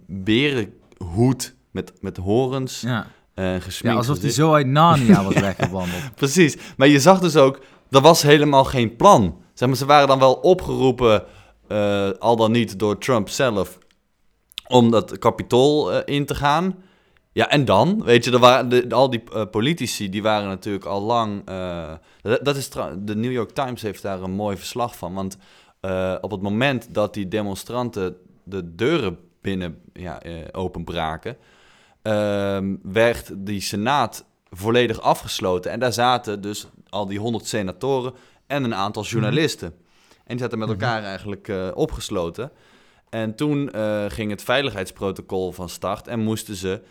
berenhoed 0.05 1.55
met, 1.73 1.93
met 2.01 2.17
horens. 2.17 2.81
Ja. 2.81 3.07
Uh, 3.35 3.67
ja, 3.67 3.93
alsof 3.93 4.21
hij 4.21 4.29
zo 4.29 4.53
uit 4.53 4.67
Narnia 4.67 5.23
was 5.23 5.33
weggewandeld. 5.49 6.15
Precies. 6.15 6.57
Maar 6.77 6.87
je 6.87 6.99
zag 6.99 7.19
dus 7.19 7.35
ook, 7.35 7.59
er 7.89 8.01
was 8.01 8.21
helemaal 8.21 8.63
geen 8.63 8.95
plan. 8.95 9.41
Zeg 9.53 9.67
maar, 9.67 9.77
ze 9.77 9.85
waren 9.85 10.07
dan 10.07 10.19
wel 10.19 10.33
opgeroepen, 10.33 11.23
uh, 11.67 12.09
al 12.19 12.35
dan 12.35 12.51
niet 12.51 12.79
door 12.79 12.97
Trump 12.97 13.29
zelf, 13.29 13.77
om 14.67 14.91
dat 14.91 15.17
kapitool 15.17 15.93
uh, 15.93 15.99
in 16.05 16.25
te 16.25 16.35
gaan. 16.35 16.75
Ja, 17.31 17.49
en 17.49 17.65
dan? 17.65 18.03
Weet 18.03 18.25
je, 18.25 18.31
er 18.31 18.39
waren 18.39 18.69
de, 18.69 18.85
al 18.89 19.09
die 19.09 19.23
uh, 19.33 19.45
politici, 19.51 20.09
die 20.09 20.21
waren 20.21 20.47
natuurlijk 20.47 20.85
al 20.85 21.01
lang... 21.01 21.43
dat 22.21 22.55
is 22.55 22.69
de 22.99 23.15
New 23.15 23.31
York 23.31 23.51
Times 23.51 23.81
heeft 23.81 24.01
daar 24.01 24.21
een 24.21 24.31
mooi 24.31 24.57
verslag 24.57 24.95
van. 24.95 25.13
Want 25.13 25.37
op 26.21 26.31
het 26.31 26.41
moment 26.41 26.93
dat 26.93 27.13
die 27.13 27.27
demonstranten 27.27 28.15
de 28.43 28.75
deuren 28.75 29.17
binnen 29.41 29.77
ja, 29.93 30.21
openbraken... 30.51 31.37
Ehm, 32.03 32.75
werd 32.81 33.31
die 33.35 33.61
senaat 33.61 34.25
volledig 34.49 35.01
afgesloten. 35.01 35.71
En 35.71 35.79
daar 35.79 35.93
zaten 35.93 36.41
dus 36.41 36.67
al 36.89 37.05
die 37.05 37.19
honderd 37.19 37.47
senatoren 37.47 38.13
en 38.47 38.63
een 38.63 38.75
aantal 38.75 39.03
journalisten. 39.03 39.67
En 40.09 40.35
die 40.35 40.39
zaten 40.39 40.59
met 40.59 40.67
mhm. 40.67 40.79
elkaar 40.79 41.03
eigenlijk 41.03 41.47
uh, 41.47 41.67
opgesloten. 41.73 42.51
En 43.09 43.35
toen 43.35 43.69
uh, 43.75 44.05
ging 44.07 44.31
het 44.31 44.43
veiligheidsprotocol 44.43 45.51
van 45.51 45.69
start 45.69 46.07
en 46.07 46.19
moesten 46.19 46.55
ze 46.55 46.81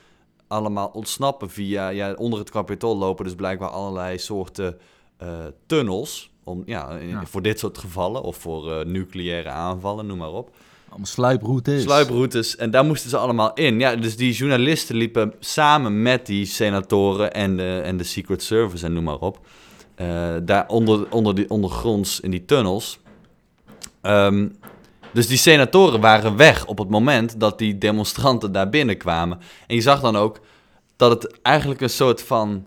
allemaal 0.47 0.89
ontsnappen 0.89 1.51
via, 1.51 1.89
ja, 1.89 2.13
onder 2.13 2.39
het 2.39 2.51
kapitool 2.51 2.97
lopen 2.97 3.25
dus 3.25 3.35
blijkbaar 3.35 3.71
allerlei 3.71 4.19
soorten 4.19 4.79
uh, 5.23 5.29
tunnels. 5.67 6.31
Om, 6.45 6.63
ja, 6.67 6.99
Voor 7.25 7.43
dit 7.43 7.59
soort 7.59 7.79
gevallen 7.79 8.23
of 8.23 8.37
voor 8.37 8.87
nucleaire 8.87 9.49
aanvallen, 9.49 10.07
noem 10.07 10.19
maar 10.19 10.33
op. 10.33 10.57
Allemaal 10.93 11.11
sluiproutes. 11.11 11.83
Sluiproutes. 11.83 12.57
En 12.57 12.71
daar 12.71 12.85
moesten 12.85 13.11
ze 13.11 13.17
allemaal 13.17 13.55
in. 13.55 13.79
Ja, 13.79 13.97
dus 13.97 14.17
die 14.17 14.33
journalisten 14.33 14.97
liepen 14.97 15.35
samen 15.41 16.03
met 16.03 16.27
die 16.27 16.45
senatoren 16.45 17.33
en 17.33 17.57
de, 17.57 17.81
en 17.85 17.97
de 17.97 18.05
Secret 18.05 18.43
Service 18.43 18.87
en 18.87 18.93
noem 18.93 19.05
maar 19.05 19.19
op. 19.19 19.47
Uh, 19.97 20.35
daar 20.43 20.69
onder, 20.69 21.11
onder 21.11 21.35
die, 21.35 21.51
ondergronds 21.51 22.21
in 22.21 22.31
die 22.31 22.45
tunnels. 22.45 22.99
Um, 24.03 24.57
dus 25.13 25.27
die 25.27 25.37
senatoren 25.37 26.01
waren 26.01 26.37
weg 26.37 26.67
op 26.67 26.79
het 26.79 26.89
moment 26.89 27.41
dat 27.41 27.59
die 27.59 27.79
demonstranten 27.79 28.53
daar 28.53 28.69
binnenkwamen. 28.69 29.39
En 29.67 29.75
je 29.75 29.81
zag 29.83 30.01
dan 30.01 30.17
ook 30.17 30.41
dat 30.97 31.11
het 31.11 31.41
eigenlijk 31.43 31.81
een 31.81 31.91
soort 31.91 32.23
van. 32.23 32.67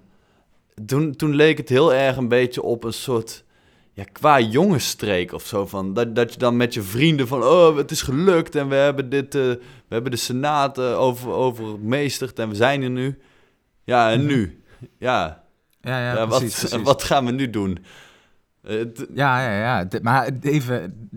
Toen, 0.85 1.15
toen 1.15 1.35
leek 1.35 1.57
het 1.57 1.69
heel 1.69 1.93
erg 1.93 2.17
een 2.17 2.27
beetje 2.27 2.61
op 2.61 2.83
een 2.83 2.93
soort. 2.93 3.43
Ja, 3.95 4.03
qua 4.11 4.39
jongensstreek 4.39 5.33
of 5.33 5.45
zo. 5.45 5.65
Van, 5.65 5.93
dat, 5.93 6.15
dat 6.15 6.33
je 6.33 6.39
dan 6.39 6.57
met 6.57 6.73
je 6.73 6.81
vrienden 6.81 7.27
van. 7.27 7.43
Oh, 7.43 7.77
het 7.77 7.91
is 7.91 8.01
gelukt 8.01 8.55
en 8.55 8.69
we 8.69 8.75
hebben, 8.75 9.09
dit, 9.09 9.35
uh, 9.35 9.41
we 9.41 9.59
hebben 9.87 10.11
de 10.11 10.17
Senaat 10.17 10.79
uh, 10.79 10.99
over, 10.99 11.31
overmeesterd 11.31 12.39
en 12.39 12.49
we 12.49 12.55
zijn 12.55 12.81
er 12.81 12.89
nu. 12.89 13.19
Ja, 13.83 14.11
en 14.11 14.19
mhm. 14.19 14.27
nu? 14.27 14.63
Ja, 14.97 15.43
ja, 15.81 15.99
ja, 15.99 16.15
ja 16.15 16.25
precies, 16.25 16.71
wat, 16.71 16.81
wat, 16.91 17.03
gaan 17.03 17.25
we 17.25 17.31
nu 17.31 17.49
doen? 17.49 17.85
ja, 19.13 19.41
ja, 19.49 19.81
ja. 19.81 19.99
maar 20.01 20.29
even, 20.41 21.09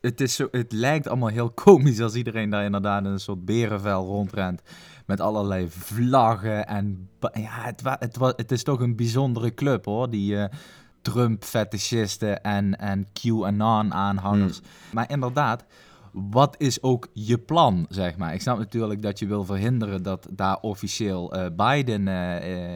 het, 0.00 0.20
is 0.20 0.34
zo, 0.34 0.48
het 0.50 0.72
lijkt 0.72 1.08
allemaal 1.08 1.28
heel 1.28 1.50
komisch 1.50 2.00
als 2.00 2.14
iedereen 2.14 2.50
daar 2.50 2.64
inderdaad 2.64 3.04
in 3.04 3.10
een 3.10 3.18
soort 3.18 3.44
berenvel 3.44 4.04
rondrent. 4.04 4.62
Met 5.06 5.20
allerlei 5.20 5.66
vlaggen 5.70 6.66
en... 6.66 7.08
Ja, 7.20 7.50
het, 7.50 7.82
het, 7.84 8.16
het, 8.18 8.36
het 8.36 8.52
is 8.52 8.62
toch 8.62 8.80
een 8.80 8.96
bijzondere 8.96 9.54
club 9.54 9.84
hoor, 9.84 10.10
die... 10.10 10.34
Uh, 10.34 10.44
Trump-fetischisten 11.04 12.42
en, 12.42 12.78
en 12.78 13.06
QAnon-aanhangers. 13.12 14.58
Hmm. 14.58 14.66
Maar 14.92 15.10
inderdaad, 15.10 15.64
wat 16.12 16.54
is 16.58 16.82
ook 16.82 17.08
je 17.12 17.38
plan, 17.38 17.86
zeg 17.88 18.16
maar? 18.16 18.34
Ik 18.34 18.40
snap 18.40 18.58
natuurlijk 18.58 19.02
dat 19.02 19.18
je 19.18 19.26
wil 19.26 19.44
verhinderen 19.44 20.02
dat 20.02 20.28
daar 20.30 20.58
officieel 20.60 21.36
uh, 21.36 21.46
Biden 21.56 22.06
uh, 22.06 22.74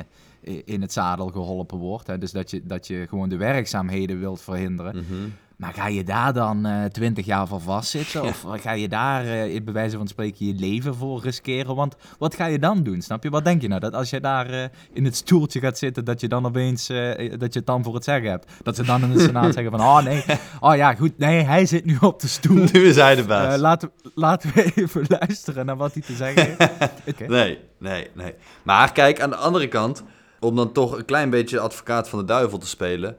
in 0.64 0.80
het 0.80 0.92
zadel 0.92 1.28
geholpen 1.28 1.78
wordt. 1.78 2.06
Hè? 2.06 2.18
Dus 2.18 2.32
dat 2.32 2.50
je, 2.50 2.62
dat 2.64 2.86
je 2.86 3.06
gewoon 3.08 3.28
de 3.28 3.36
werkzaamheden 3.36 4.18
wilt 4.18 4.40
verhinderen. 4.40 4.96
Mhm. 4.96 5.28
Maar 5.58 5.72
ga 5.74 5.86
je 5.86 6.04
daar 6.04 6.32
dan 6.32 6.66
eh, 6.66 6.84
twintig 6.84 7.26
jaar 7.26 7.46
voor 7.46 7.60
vastzitten? 7.60 8.22
Of 8.22 8.44
ga 8.50 8.72
je 8.72 8.88
daar 8.88 9.24
uh, 9.24 9.60
bij 9.64 9.72
wijze 9.72 9.96
van 9.96 10.08
spreken 10.08 10.46
je 10.46 10.54
leven 10.54 10.94
voor 10.94 11.22
riskeren? 11.22 11.74
Want 11.74 11.96
wat 12.18 12.34
ga 12.34 12.46
je 12.46 12.58
dan 12.58 12.82
doen? 12.82 13.02
Snap 13.02 13.22
je? 13.22 13.30
Wat 13.30 13.44
denk 13.44 13.62
je 13.62 13.68
nou? 13.68 13.80
Dat 13.80 13.94
als 13.94 14.10
je 14.10 14.20
daar 14.20 14.50
uh, 14.50 14.64
in 14.92 15.04
het 15.04 15.16
stoeltje 15.16 15.60
gaat 15.60 15.78
zitten, 15.78 16.04
dat 16.04 16.20
je 16.20 16.28
dan 16.28 16.46
opeens 16.46 16.86
dat 16.86 17.52
je 17.52 17.58
het 17.58 17.66
dan 17.66 17.84
voor 17.84 17.94
het 17.94 18.04
zeggen 18.04 18.30
hebt. 18.30 18.52
Dat 18.62 18.76
ze 18.76 18.82
dan 18.82 19.02
in 19.02 19.12
de 19.12 19.20
Senaat 19.20 19.54
zeggen 19.54 19.70
van, 19.70 19.80
oh 19.80 20.02
nee, 20.02 20.24
oh 20.60 20.76
ja, 20.76 20.94
goed, 20.94 21.18
nee, 21.18 21.42
hij 21.42 21.66
zit 21.66 21.84
nu 21.84 21.96
op 22.00 22.20
de 22.20 22.28
stoel. 22.28 22.66
Nu 22.72 22.86
is 22.86 22.96
hij 22.96 23.14
de 23.14 23.24
baas. 23.24 23.60
laten, 23.60 23.90
laten 24.14 24.52
we 24.54 24.72
even 24.74 25.04
luisteren 25.20 25.66
naar 25.66 25.76
wat 25.76 25.92
hij 25.92 26.02
te 26.02 26.14
zeggen 26.14 26.56
heeft. 26.58 27.28
Nee, 27.28 27.58
nee, 27.78 28.10
nee. 28.14 28.34
Maar 28.62 28.92
kijk, 28.92 29.20
aan 29.20 29.30
de 29.30 29.36
andere 29.36 29.68
kant 29.68 30.02
om 30.40 30.56
dan 30.56 30.72
toch 30.72 30.96
een 30.96 31.04
klein 31.04 31.30
beetje 31.30 31.60
advocaat 31.60 32.08
van 32.08 32.18
de 32.18 32.24
duivel 32.24 32.58
te 32.58 32.66
spelen. 32.66 33.16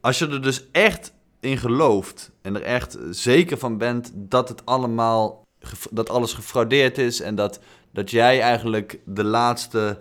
als 0.00 0.18
je 0.18 0.28
er 0.28 0.42
dus 0.42 0.64
echt 0.72 1.16
in 1.40 1.58
gelooft 1.58 2.30
en 2.42 2.54
er 2.54 2.62
echt 2.62 2.98
zeker 3.10 3.58
van 3.58 3.78
bent 3.78 4.10
dat 4.14 4.48
het 4.48 4.66
allemaal, 4.66 5.46
dat 5.90 6.10
alles 6.10 6.32
gefraudeerd 6.32 6.98
is 6.98 7.20
en 7.20 7.34
dat, 7.34 7.60
dat 7.92 8.10
jij 8.10 8.40
eigenlijk 8.40 8.98
de 9.04 9.24
laatste, 9.24 10.00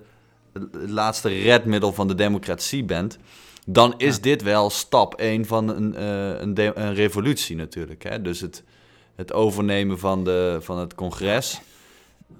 het 0.54 0.90
laatste 0.90 1.30
redmiddel 1.30 1.94
van 1.94 2.08
de 2.08 2.16
democratie 2.16 2.84
bent, 2.84 3.18
dan 3.66 3.94
is 3.98 4.22
dit 4.22 4.44
wel 4.44 4.70
stap 4.70 5.16
1 5.16 5.46
van 5.46 5.70
een, 5.70 5.94
uh, 5.94 6.40
een, 6.40 6.82
een, 6.82 6.94
revolutie 6.94 7.56
natuurlijk. 7.56 8.04
Hè? 8.04 8.22
Dus 8.22 8.40
het, 8.40 8.64
het 9.16 9.34
overnemen 9.34 10.00
van, 10.00 10.24
de, 10.24 10.58
van 10.62 10.78
het 10.78 10.96
congres. 10.96 11.62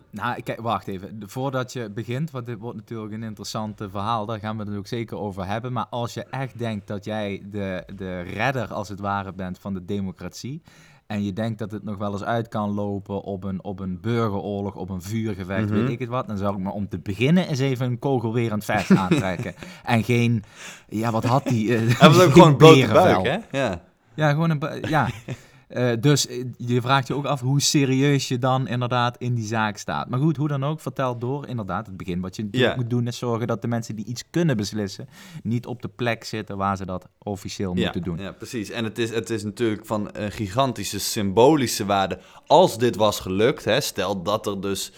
Nou, 0.10 0.42
kijk, 0.42 0.62
wacht 0.62 0.88
even. 0.88 1.24
Voordat 1.26 1.74
je 1.74 1.90
begint, 1.90 2.32
want 2.32 2.46
dit 2.46 2.60
wordt 2.60 2.78
natuurlijk 2.78 3.14
een 3.14 3.24
interessant 3.24 3.82
verhaal, 3.90 4.26
daar 4.26 4.40
gaan 4.40 4.58
we 4.58 4.64
het 4.64 4.78
ook 4.78 4.88
zeker 4.88 5.18
over 5.18 5.48
hebben. 5.48 5.74
Maar 5.74 5.88
als 5.90 6.14
je 6.14 6.24
echt 6.24 6.58
denkt 6.58 6.88
dat 6.88 7.06
jij 7.06 7.44
de, 7.52 7.84
de 7.96 8.22
redder, 8.22 8.74
als 8.74 8.90
het 8.90 9.00
ware, 9.00 9.34
bent 9.34 9.60
van 9.60 9.74
de 9.74 9.86
democratie. 9.86 10.62
En 11.08 11.24
je 11.24 11.34
denkt 11.34 11.60
dat 11.60 11.72
het 11.72 11.84
nog 11.84 11.98
wel 11.98 12.12
eens 12.12 12.24
uit 12.24 12.48
kan 12.48 12.70
lopen 12.70 13.22
op 13.22 13.44
een, 13.44 13.64
op 13.64 13.80
een 13.80 14.02
burgeroorlog, 14.02 14.76
op 14.76 14.90
een 14.90 15.02
vuurgevecht, 15.02 15.70
weet 15.70 15.84
mhm. 15.84 15.92
ik 15.92 16.00
het 16.00 16.10
wat. 16.10 16.28
Dan 16.28 16.38
zou 16.38 16.56
ik 16.56 16.64
maar 16.64 16.74
om 16.74 16.88
te 16.88 17.00
beginnen 17.00 17.48
eens 17.48 17.60
even 17.60 17.86
een 17.86 18.00
kogelwerend 18.00 18.66
vest 18.66 18.92
aantrekken. 19.06 19.54
en 19.84 20.04
geen, 20.04 20.44
ja, 20.88 21.12
wat 21.12 21.24
had 21.24 21.44
die? 21.48 21.68
Uh, 21.68 22.00
Hij 22.00 22.10
was 22.10 22.22
ook 22.22 22.32
gewoon 22.34 22.48
een 22.48 22.58
blote 22.58 22.88
buik, 22.94 23.26
hè? 23.26 23.38
Ja. 23.60 23.82
Ja, 24.14 24.30
gewoon 24.30 24.50
een, 24.50 24.90
ja. 24.90 25.10
Uh, 25.70 25.92
dus 26.00 26.28
eh, 26.28 26.44
je 26.58 26.82
vraagt 26.82 27.08
je 27.08 27.16
ook 27.16 27.26
af 27.26 27.42
hoe 27.42 27.62
serieus 27.62 28.28
je 28.28 28.40
dan 28.40 28.68
inderdaad 28.68 29.18
in 29.18 29.34
die 29.34 29.46
zaak 29.46 29.78
staat. 29.78 30.10
Maar 30.10 30.20
goed, 30.20 30.38
hoe 30.38 30.48
dan 30.48 30.64
ook, 30.64 30.80
vertel 30.80 31.18
door 31.18 31.48
inderdaad 31.48 31.86
het 31.86 31.98
begin. 31.98 32.22
Wat 32.22 32.36
je 32.36 32.74
moet 32.76 32.90
doen 32.90 33.08
is 33.08 33.18
zorgen 33.18 33.48
dat 33.48 33.62
de 33.62 33.68
mensen 33.68 33.96
die 33.96 34.06
iets 34.06 34.24
kunnen 34.30 34.58
beslissen... 34.58 35.10
niet 35.44 35.66
op 35.66 35.82
de 35.82 35.88
plek 35.88 36.24
zitten 36.24 36.58
waar 36.58 36.78
ze 36.78 36.86
dat 36.86 37.08
officieel 37.18 37.74
moeten 37.74 38.04
doen. 38.04 38.18
Ja, 38.18 38.32
precies. 38.32 38.70
En 38.70 38.84
het 38.84 38.98
is, 38.98 39.10
het 39.10 39.30
is 39.30 39.44
natuurlijk 39.44 39.86
van 39.86 40.10
een 40.14 40.32
gigantische 40.32 41.00
symbolische 41.00 41.86
waarde. 41.86 42.20
Als 42.46 42.78
dit 42.78 42.96
was 42.96 43.20
gelukt, 43.20 43.66
hè, 43.66 43.82
stel 43.82 44.24
dat 44.24 44.48
er 44.48 44.62
dus 44.62 44.92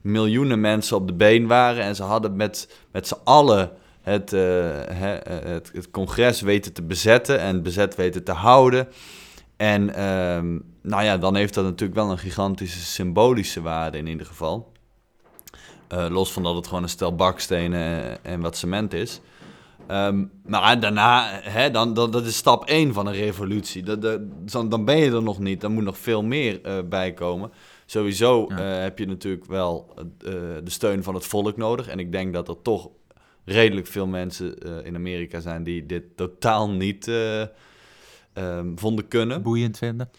miljoenen 0.00 0.60
mensen 0.60 0.96
op 0.96 1.06
de 1.06 1.14
been 1.14 1.46
waren... 1.46 1.82
en 1.82 1.94
ze 1.94 2.02
hadden 2.02 2.36
met, 2.36 2.76
met 2.92 3.08
z'n 3.08 3.18
allen... 3.24 3.70
Het, 4.00 4.32
uh, 4.32 4.40
het, 4.90 5.70
het 5.72 5.90
congres 5.90 6.40
weten 6.40 6.72
te 6.72 6.82
bezetten 6.82 7.40
en 7.40 7.62
bezet 7.62 7.94
weten 7.94 8.24
te 8.24 8.32
houden... 8.32 8.88
En 9.56 9.94
ehm, 9.94 10.58
nou 10.82 11.04
ja, 11.04 11.18
dan 11.18 11.36
heeft 11.36 11.54
dat 11.54 11.64
natuurlijk 11.64 11.98
wel 11.98 12.10
een 12.10 12.18
gigantische 12.18 12.78
symbolische 12.78 13.60
waarde 13.60 13.98
in 13.98 14.06
ieder 14.06 14.26
geval. 14.26 14.72
Uh, 15.92 16.06
los 16.10 16.32
van 16.32 16.42
dat 16.42 16.56
het 16.56 16.66
gewoon 16.66 16.82
een 16.82 16.88
stel 16.88 17.14
bakstenen 17.14 18.24
en 18.24 18.40
wat 18.40 18.56
cement 18.56 18.92
is. 18.92 19.20
Um, 19.88 20.30
maar 20.46 20.80
daarna, 20.80 21.40
hè, 21.42 21.70
dan, 21.70 21.94
dat 21.94 22.24
is 22.24 22.36
stap 22.36 22.64
1 22.64 22.92
van 22.92 23.06
een 23.06 23.14
revolutie. 23.14 23.82
Dat, 23.82 24.02
dat, 24.02 24.20
dan 24.70 24.84
ben 24.84 24.96
je 24.96 25.10
er 25.10 25.22
nog 25.22 25.38
niet. 25.38 25.60
Dan 25.60 25.72
moet 25.72 25.84
nog 25.84 25.98
veel 25.98 26.22
meer 26.22 26.60
uh, 26.66 26.78
bij 26.88 27.12
komen. 27.12 27.50
Sowieso 27.86 28.46
uh, 28.50 28.58
heb 28.58 28.98
je 28.98 29.06
natuurlijk 29.06 29.44
wel 29.44 29.94
de 30.18 30.70
steun 30.70 31.02
van 31.02 31.14
het 31.14 31.26
volk 31.26 31.56
nodig. 31.56 31.88
En 31.88 31.98
ik 31.98 32.12
denk 32.12 32.32
dat 32.32 32.48
er 32.48 32.62
toch 32.62 32.88
redelijk 33.44 33.86
veel 33.86 34.06
mensen 34.06 34.58
in 34.84 34.94
Amerika 34.94 35.40
zijn 35.40 35.62
die 35.62 35.86
dit 35.86 36.16
totaal 36.16 36.70
niet 36.70 37.10
um, 38.34 38.78
vonden 38.78 39.08
kunnen. 39.08 39.42
Boeiend 39.42 39.78
vinden. 39.78 40.10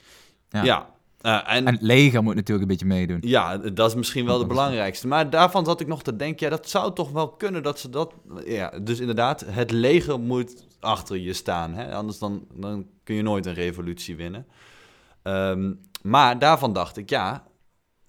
Ja. 0.49 0.63
ja. 0.63 0.93
Uh, 1.21 1.33
en, 1.33 1.67
en, 1.67 1.73
het 1.73 1.81
leger 1.81 2.23
moet 2.23 2.35
natuurlijk 2.35 2.61
een 2.61 2.77
beetje 2.77 2.85
meedoen. 2.85 3.17
Ja, 3.21 3.57
dat 3.57 3.89
is 3.89 3.95
misschien 3.95 4.25
wel 4.25 4.37
de 4.37 4.45
belangrijkste. 4.45 5.07
Maar 5.07 5.29
daarvan 5.29 5.65
zat 5.65 5.81
ik 5.81 5.87
nog 5.87 6.03
te 6.03 6.15
denken, 6.15 6.45
ja, 6.45 6.55
dat 6.55 6.69
zou 6.69 6.93
toch 6.93 7.11
wel 7.11 7.29
kunnen 7.29 7.63
dat 7.63 7.79
ze 7.79 7.89
dat... 7.89 8.13
Ja, 8.45 8.69
dus 8.81 8.99
inderdaad, 8.99 9.45
het 9.47 9.71
leger 9.71 10.19
moet 10.19 10.65
achter 10.79 11.17
je 11.17 11.33
staan. 11.33 11.73
Hè? 11.73 11.95
Anders 11.95 12.19
dan, 12.19 12.47
dan 12.53 12.85
kun 13.03 13.15
je 13.15 13.21
nooit 13.21 13.45
een 13.45 13.53
revolutie 13.53 14.15
winnen. 14.15 14.45
Um, 15.23 15.79
maar 16.01 16.39
daarvan 16.39 16.73
dacht 16.73 16.97
ik, 16.97 17.09
ja, 17.09 17.47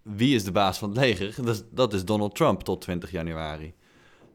wie 0.03 0.35
is 0.35 0.45
de 0.45 0.53
baas 0.53 0.79
van 0.79 0.89
het 0.89 0.99
leger? 0.99 1.35
Dat 1.45 1.55
is, 1.55 1.63
dat 1.71 1.95
is 1.95 2.05
Donald 2.05 2.35
Trump 2.35 2.63
tot 2.63 2.81
20 2.81 3.11
januari. 3.11 3.75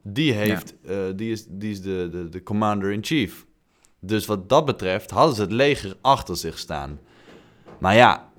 Die, 0.03 0.33
heeft, 0.33 0.75
ja. 0.83 1.07
uh, 1.07 1.13
die 1.15 1.31
is, 1.31 1.45
die 1.49 1.71
is 1.71 1.81
de, 1.81 2.07
de, 2.11 2.29
de 2.29 2.43
commander-in-chief. 2.43 3.45
Dus 4.03 4.25
wat 4.25 4.49
dat 4.49 4.65
betreft 4.65 5.11
hadden 5.11 5.35
ze 5.35 5.41
het 5.41 5.51
leger 5.51 5.95
achter 6.01 6.37
zich 6.37 6.57
staan. 6.57 6.99
Maar 7.77 7.95
ja, 7.95 8.29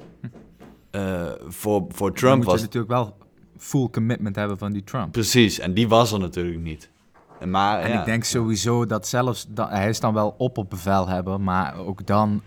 uh, 0.90 1.31
voor, 1.46 1.85
voor 1.88 2.14
Trump 2.14 2.37
moet 2.37 2.44
was... 2.44 2.55
Je 2.55 2.61
natuurlijk 2.61 2.92
wel 2.92 3.16
full 3.59 3.88
commitment 3.90 4.37
hebben 4.37 4.59
van 4.59 4.72
die 4.72 4.85
Trump. 4.85 5.12
Precies, 5.12 5.59
en 5.59 5.75
die 5.75 5.88
was 5.88 6.12
er 6.12 6.18
natuurlijk 6.18 6.61
niet. 6.61 6.90
En, 7.38 7.51
maar, 7.51 7.81
en 7.81 7.98
ik 7.98 8.05
denk 8.05 8.25
sowieso 8.25 8.87
dat 8.87 9.07
zelfs... 9.09 9.46
Dat, 9.48 9.68
hij 9.68 9.88
is 9.88 10.01
dan 10.01 10.14
wel 10.14 10.35
op 10.38 10.59
op 10.59 10.70
bevel 10.70 11.09
hebben, 11.09 11.42
maar 11.42 11.77
ook 11.77 12.07
dan... 12.07 12.42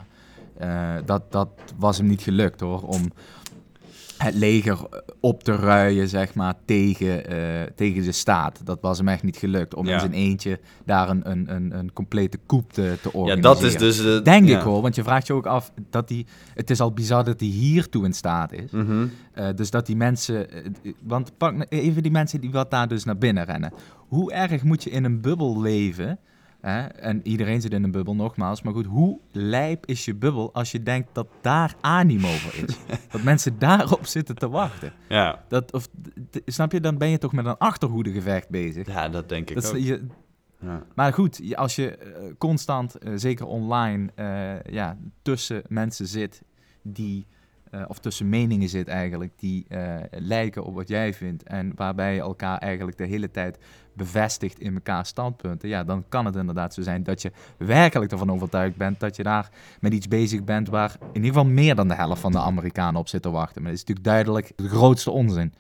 Uh, 0.62 0.96
dat, 1.06 1.32
dat 1.32 1.50
was 1.78 1.98
hem 1.98 2.08
niet 2.08 2.22
gelukt 2.22 2.60
hoor, 2.60 2.82
om 2.82 3.12
het 4.18 4.36
leger 4.36 4.80
op 5.20 5.44
te 5.44 5.56
ruien, 5.56 6.08
zeg 6.08 6.34
maar, 6.34 6.54
tegen, 6.66 7.34
uh, 7.34 7.62
tegen 7.76 8.04
de 8.04 8.12
staat. 8.12 8.66
Dat 8.66 8.82
was 8.82 8.98
hem 8.98 9.08
echt 9.08 9.24
niet 9.24 9.38
gelukt 9.38 9.76
om 9.76 9.88
in 9.88 10.00
zijn 10.00 10.14
eentje 10.14 10.60
daar 10.86 11.10
een, 11.10 11.32
een, 11.32 11.56
een, 11.56 11.78
een 11.78 11.94
complete 11.94 12.40
coup 12.48 12.74
te, 12.74 12.98
te 13.02 13.14
organiseren. 13.14 13.36
Ja, 13.36 13.56
dat 13.56 13.64
is 13.64 13.78
dus... 13.78 14.06
Uh, 14.06 14.24
Denk 14.24 14.50
ik 14.50 14.60
hoor, 14.60 14.82
want 14.82 14.96
je 14.96 15.04
vraagt 15.04 15.28
je 15.28 15.34
ook 15.34 15.46
af 15.46 15.72
dat 15.90 16.10
hij... 16.10 16.26
Het 16.54 16.70
is 16.70 16.80
al 16.80 16.92
bizar 16.92 17.24
dat 17.24 17.40
hij 17.40 17.50
hiertoe 17.50 18.06
in 18.06 18.14
staat 18.14 18.52
is. 18.52 18.72
Mm 18.72 18.86
-hmm. 18.86 19.12
uh, 19.36 19.48
dus 19.56 19.70
dat 19.70 19.86
die 19.86 19.96
mensen... 19.96 20.48
want 21.04 21.38
pak 21.38 21.66
even 21.70 22.04
die 22.04 22.12
mensen 22.12 22.42
die 22.42 22.52
wat 22.52 22.72
daar 22.72 22.88
dus 22.88 23.04
naar 23.04 23.18
binnen 23.18 23.46
rennen. 23.46 23.74
Hoe 23.96 24.32
erg 24.32 24.64
moet 24.64 24.84
je 24.84 24.90
in 24.90 25.04
een 25.04 25.22
bubbel 25.22 25.62
leven... 25.62 26.20
Hè? 26.66 26.82
En 26.86 27.28
iedereen 27.28 27.62
zit 27.62 27.74
in 27.74 27.84
een 27.84 27.92
bubbel, 27.92 28.16
nogmaals. 28.16 28.62
Maar 28.62 28.74
goed, 28.74 28.86
hoe 28.86 29.20
lijp 29.32 29.86
is 29.86 30.06
je 30.06 30.16
bubbel 30.16 30.54
als 30.54 30.72
je 30.72 30.84
denkt 30.84 31.10
dat 31.14 31.28
daar 31.42 31.76
animo 31.82 32.28
voor 32.28 32.64
is? 32.64 32.78
dat 33.12 33.24
mensen 33.24 33.60
daarop 33.60 34.06
zitten 34.06 34.36
te 34.36 34.50
wachten. 34.50 34.94
Ja. 35.10 35.44
Dat, 35.48 35.72
of, 35.72 35.88
snap 36.46 36.72
je, 36.72 36.80
dan 36.80 36.98
ben 36.98 37.10
je 37.10 37.18
toch 37.18 37.34
met 37.34 37.46
een 37.46 37.58
achterhoedegevecht 37.58 38.50
bezig. 38.50 38.88
Ja, 38.88 39.10
dat 39.10 39.30
denk 39.30 39.50
ik 39.50 39.56
dat 39.56 39.70
ook. 39.70 39.78
Je, 39.78 40.08
ja. 40.60 40.84
Maar 40.96 41.14
goed, 41.14 41.56
als 41.56 41.76
je 41.76 41.98
uh, 42.00 42.34
constant, 42.38 42.96
uh, 43.04 43.14
zeker 43.16 43.46
online, 43.46 44.12
uh, 44.16 44.74
ja, 44.74 44.98
tussen 45.22 45.64
mensen 45.68 46.08
zit 46.08 46.42
die 46.82 47.28
uh, 47.72 47.82
of 47.88 48.00
tussen 48.00 48.30
meningen 48.30 48.70
zit 48.70 48.88
eigenlijk, 48.88 49.32
die 49.36 49.66
uh, 49.70 49.96
lijken 50.12 50.64
op 50.64 50.76
wat 50.76 50.88
jij 50.88 51.14
vindt 51.14 51.44
en 51.44 51.72
waarbij 51.76 52.14
je 52.14 52.20
elkaar 52.20 52.58
eigenlijk 52.58 52.98
de 52.98 53.06
hele 53.06 53.32
tijd 53.32 53.58
bevestigt 53.94 54.60
in 54.60 54.74
elkaar 54.74 55.06
standpunten, 55.06 55.70
ja, 55.70 55.84
dan 55.84 56.04
kan 56.10 56.26
het 56.26 56.36
inderdaad 56.36 56.74
zo 56.74 56.82
zijn 56.82 57.04
dat 57.04 57.22
je 57.22 57.32
werkelijk 57.58 58.12
ervan 58.12 58.32
overtuigd 58.32 58.76
bent 58.76 59.00
dat 59.00 59.16
je 59.16 59.24
daar 59.24 59.50
met 59.80 59.94
iets 59.94 60.08
bezig 60.08 60.44
bent 60.44 60.70
waar 60.70 60.96
in 61.00 61.24
ieder 61.24 61.28
geval 61.28 61.46
meer 61.46 61.76
dan 61.76 61.88
de 61.88 61.96
helft 61.96 62.22
van 62.22 62.32
de 62.32 62.40
Amerikanen 62.40 63.00
op 63.00 63.08
zit 63.08 63.22
te 63.22 63.30
wachten. 63.30 63.62
Maar 63.62 63.72
dat 63.72 63.82
is 63.82 63.86
natuurlijk 63.86 64.08
duidelijk 64.08 64.52
de 64.56 64.70
grootste 64.70 65.12
onzin. 65.12 65.54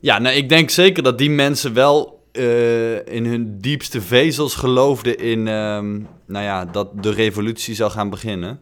Ja, 0.00 0.18
nou, 0.18 0.36
ik 0.36 0.48
denk 0.48 0.70
zeker 0.70 1.02
dat 1.02 1.18
die 1.18 1.30
mensen 1.30 1.74
wel 1.74 2.22
uh, 2.32 3.06
in 3.06 3.26
hun 3.26 3.58
diepste 3.58 4.00
vezels 4.00 4.54
geloofden 4.54 5.18
in, 5.18 5.46
um, 5.46 6.06
nou 6.26 6.44
ja, 6.44 6.64
dat 6.64 7.02
de 7.02 7.10
revolutie 7.10 7.74
zou 7.74 7.90
gaan 7.90 8.10
beginnen. 8.10 8.60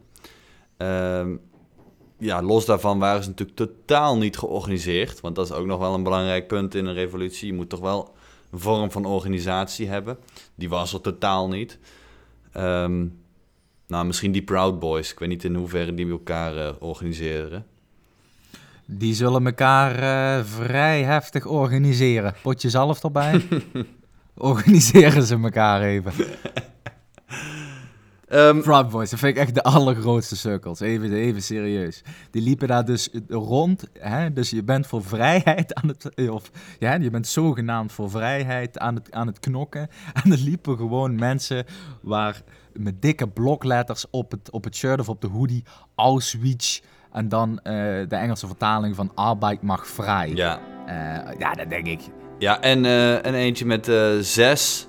Um, 0.79 1.41
ja, 2.23 2.43
los 2.43 2.65
daarvan 2.65 2.99
waren 2.99 3.23
ze 3.23 3.29
natuurlijk 3.29 3.59
totaal 3.59 4.19
niet 4.19 4.39
georganiseerd. 4.39 5.21
Want 5.21 5.35
dat 5.35 5.45
is 5.45 5.53
ook 5.53 5.67
nog 5.67 5.79
wel 5.79 5.95
een 5.95 6.03
belangrijk 6.03 6.47
punt 6.47 6.75
in 6.75 6.87
een 6.87 6.95
revolutie. 6.95 7.47
Je 7.47 7.53
moet 7.53 7.69
toch 7.69 7.81
wel 7.81 8.15
een 8.51 8.59
vorm 8.59 8.91
van 8.91 9.05
organisatie 9.05 9.89
hebben. 9.89 10.19
Die 10.55 10.69
was 10.69 10.93
er 10.93 11.01
totaal 11.01 11.49
niet. 11.49 11.79
Um, 12.57 13.21
nou, 13.87 14.07
misschien 14.07 14.33
die 14.33 14.43
Proud 14.43 14.79
Boys. 14.79 15.13
Ik 15.13 15.19
weet 15.19 15.29
niet 15.29 15.45
in 15.45 15.55
hoeverre 15.55 15.95
die 15.95 16.11
elkaar 16.11 16.57
uh, 16.57 16.69
organiseren. 16.79 17.67
Die 18.87 19.15
zullen 19.15 19.47
elkaar 19.47 19.93
uh, 20.39 20.45
vrij 20.45 21.03
heftig 21.03 21.47
organiseren. 21.47 22.35
Potje 22.43 22.71
zalf 22.71 23.05
erbij. 23.05 23.47
organiseren 24.35 25.23
ze 25.23 25.39
elkaar 25.43 25.83
even. 25.83 26.13
Um, 28.35 28.62
Proud 28.62 28.90
Boys, 28.90 29.11
dat 29.11 29.18
vind 29.18 29.37
ik 29.37 29.42
echt 29.42 29.55
de 29.55 29.62
allergrootste 29.62 30.37
cirkels. 30.37 30.81
Even, 30.81 31.12
even 31.12 31.42
serieus. 31.42 32.03
Die 32.31 32.42
liepen 32.42 32.68
daar 32.68 32.85
dus 32.85 33.09
rond. 33.29 33.88
Hè? 33.99 34.33
Dus 34.33 34.51
je 34.51 34.62
bent 34.62 34.87
voor 34.87 35.03
vrijheid 35.05 35.75
aan 35.75 35.88
het... 35.88 36.14
Eh, 36.14 36.33
of 36.33 36.51
ja, 36.79 36.95
je 36.95 37.11
bent 37.11 37.27
zogenaamd 37.27 37.92
voor 37.92 38.11
vrijheid 38.11 38.79
aan 38.79 38.95
het, 38.95 39.12
aan 39.12 39.27
het 39.27 39.40
knokken. 39.40 39.88
En 40.25 40.33
er 40.33 40.38
liepen 40.38 40.77
gewoon 40.77 41.14
mensen 41.14 41.64
waar 42.01 42.42
met 42.73 43.03
dikke 43.03 43.29
blokletters 43.29 44.05
op 44.11 44.31
het, 44.31 44.51
op 44.51 44.64
het 44.64 44.77
shirt 44.77 45.01
of 45.01 45.09
op 45.09 45.21
de 45.21 45.29
hoodie... 45.29 45.64
Auschwitz... 45.95 46.81
En 47.12 47.29
dan 47.29 47.51
uh, 47.51 47.62
de 48.09 48.16
Engelse 48.16 48.47
vertaling 48.47 48.97
van 48.97 49.12
arbeid 49.14 49.62
mag 49.62 49.87
vrij. 49.87 50.31
Ja. 50.35 50.61
Uh, 50.87 51.38
ja, 51.38 51.53
dat 51.53 51.71
denk 51.71 51.87
ik. 51.87 52.01
Ja, 52.38 52.61
en, 52.61 52.85
uh, 52.85 53.27
en 53.27 53.35
eentje 53.35 53.66
met 53.66 53.90
zes 54.21 54.88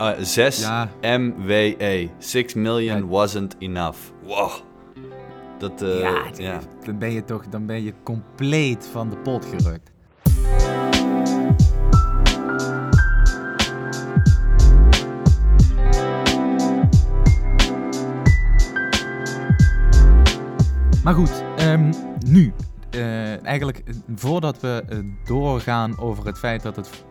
uh, 0.00 0.10
6 0.18 0.60
ja. 0.60 0.88
MWE. 1.00 2.10
6 2.18 2.54
million 2.54 3.08
wasn't 3.08 3.56
enough. 3.58 3.98
Wow. 4.22 4.50
Dat, 5.58 5.82
eh, 5.82 6.00
ja, 6.36 6.60
Dan, 6.84 6.98
ben 6.98 7.12
je 7.12 7.24
toch, 7.24 7.46
dan 7.48 7.66
ben 7.66 7.82
je 7.82 7.94
compleet 8.02 8.88
van 8.92 9.10
de 9.10 9.16
pot 9.16 9.44
gerukt. 9.44 9.92
Maar 21.04 21.14
goed, 21.14 21.44
ehm, 21.56 21.92
nu. 22.26 22.52
Eh, 22.90 23.44
eigenlijk 23.44 23.78
eh, 23.78 23.94
voordat 24.14 24.60
we 24.60 24.84
doorgaan 25.24 25.98
over 25.98 26.26
het 26.26 26.38
feit 26.38 26.62
dat 26.62 26.76
het 26.76 27.04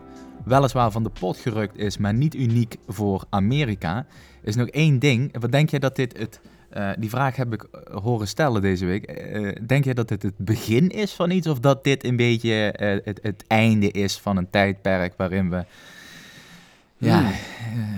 weliswaar 0.44 0.90
van 0.90 1.02
de 1.02 1.10
pot 1.20 1.36
gerukt 1.36 1.76
is, 1.76 1.96
maar 1.98 2.14
niet 2.14 2.34
uniek 2.34 2.76
voor 2.88 3.24
Amerika, 3.30 4.06
is 4.42 4.54
nog 4.54 4.68
één 4.68 4.98
ding. 4.98 5.40
Wat 5.40 5.52
denk 5.52 5.70
jij 5.70 5.78
dat 5.78 5.96
dit 5.96 6.18
het. 6.18 6.40
Uh, 6.76 6.90
die 6.98 7.10
vraag 7.10 7.36
heb 7.36 7.52
ik 7.52 7.66
horen 7.92 8.28
stellen 8.28 8.62
deze 8.62 8.86
week. 8.86 9.06
denk 9.68 9.84
jij 9.84 9.94
dat 9.94 10.08
dit 10.08 10.22
het 10.22 10.36
begin 10.36 10.88
is 10.88 11.12
van 11.12 11.30
iets, 11.30 11.46
of 11.46 11.60
dat 11.60 11.84
dit 11.84 12.04
een 12.04 12.16
beetje 12.16 12.74
het, 13.04 13.18
het, 13.22 13.44
einde 13.46 13.90
is 13.90 14.18
van 14.18 14.36
een 14.36 14.50
tijdperk 14.50 15.14
waarin 15.16 15.50
we. 15.50 15.64
Ja, 16.96 17.20
hmm. 17.20 17.32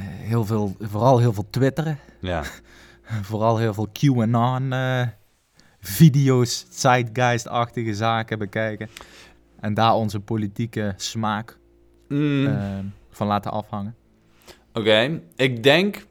heel 0.02 0.44
veel, 0.44 0.76
vooral 0.80 1.18
heel 1.18 1.32
veel 1.32 1.46
twitteren. 1.50 1.98
Ja. 2.20 2.42
vooral 3.30 3.58
heel 3.58 3.74
veel 3.74 3.88
QAnon 3.92 4.72
video's, 5.86 6.66
zeitgeist-achtige 6.70 7.94
zaken 7.94 8.38
bekijken. 8.38 8.88
En 9.60 9.74
daar 9.74 9.94
onze 9.94 10.20
politieke 10.20 10.94
smaak 10.96 11.58
mm. 12.08 12.46
uh, 12.46 12.78
van 13.10 13.26
laten 13.26 13.50
afhangen. 13.50 13.96
Oké, 14.72 15.20
ik 15.36 15.62
denk... 15.62 16.06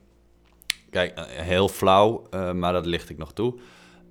Kijk, 0.89 1.17
eh, 1.17 1.23
heel 1.25 1.67
flauw, 1.67 2.27
uh, 2.33 2.51
maar 2.51 2.73
dat 2.73 2.85
licht 2.85 3.09
ik 3.09 3.17
nog 3.17 3.33
toe. 3.33 3.53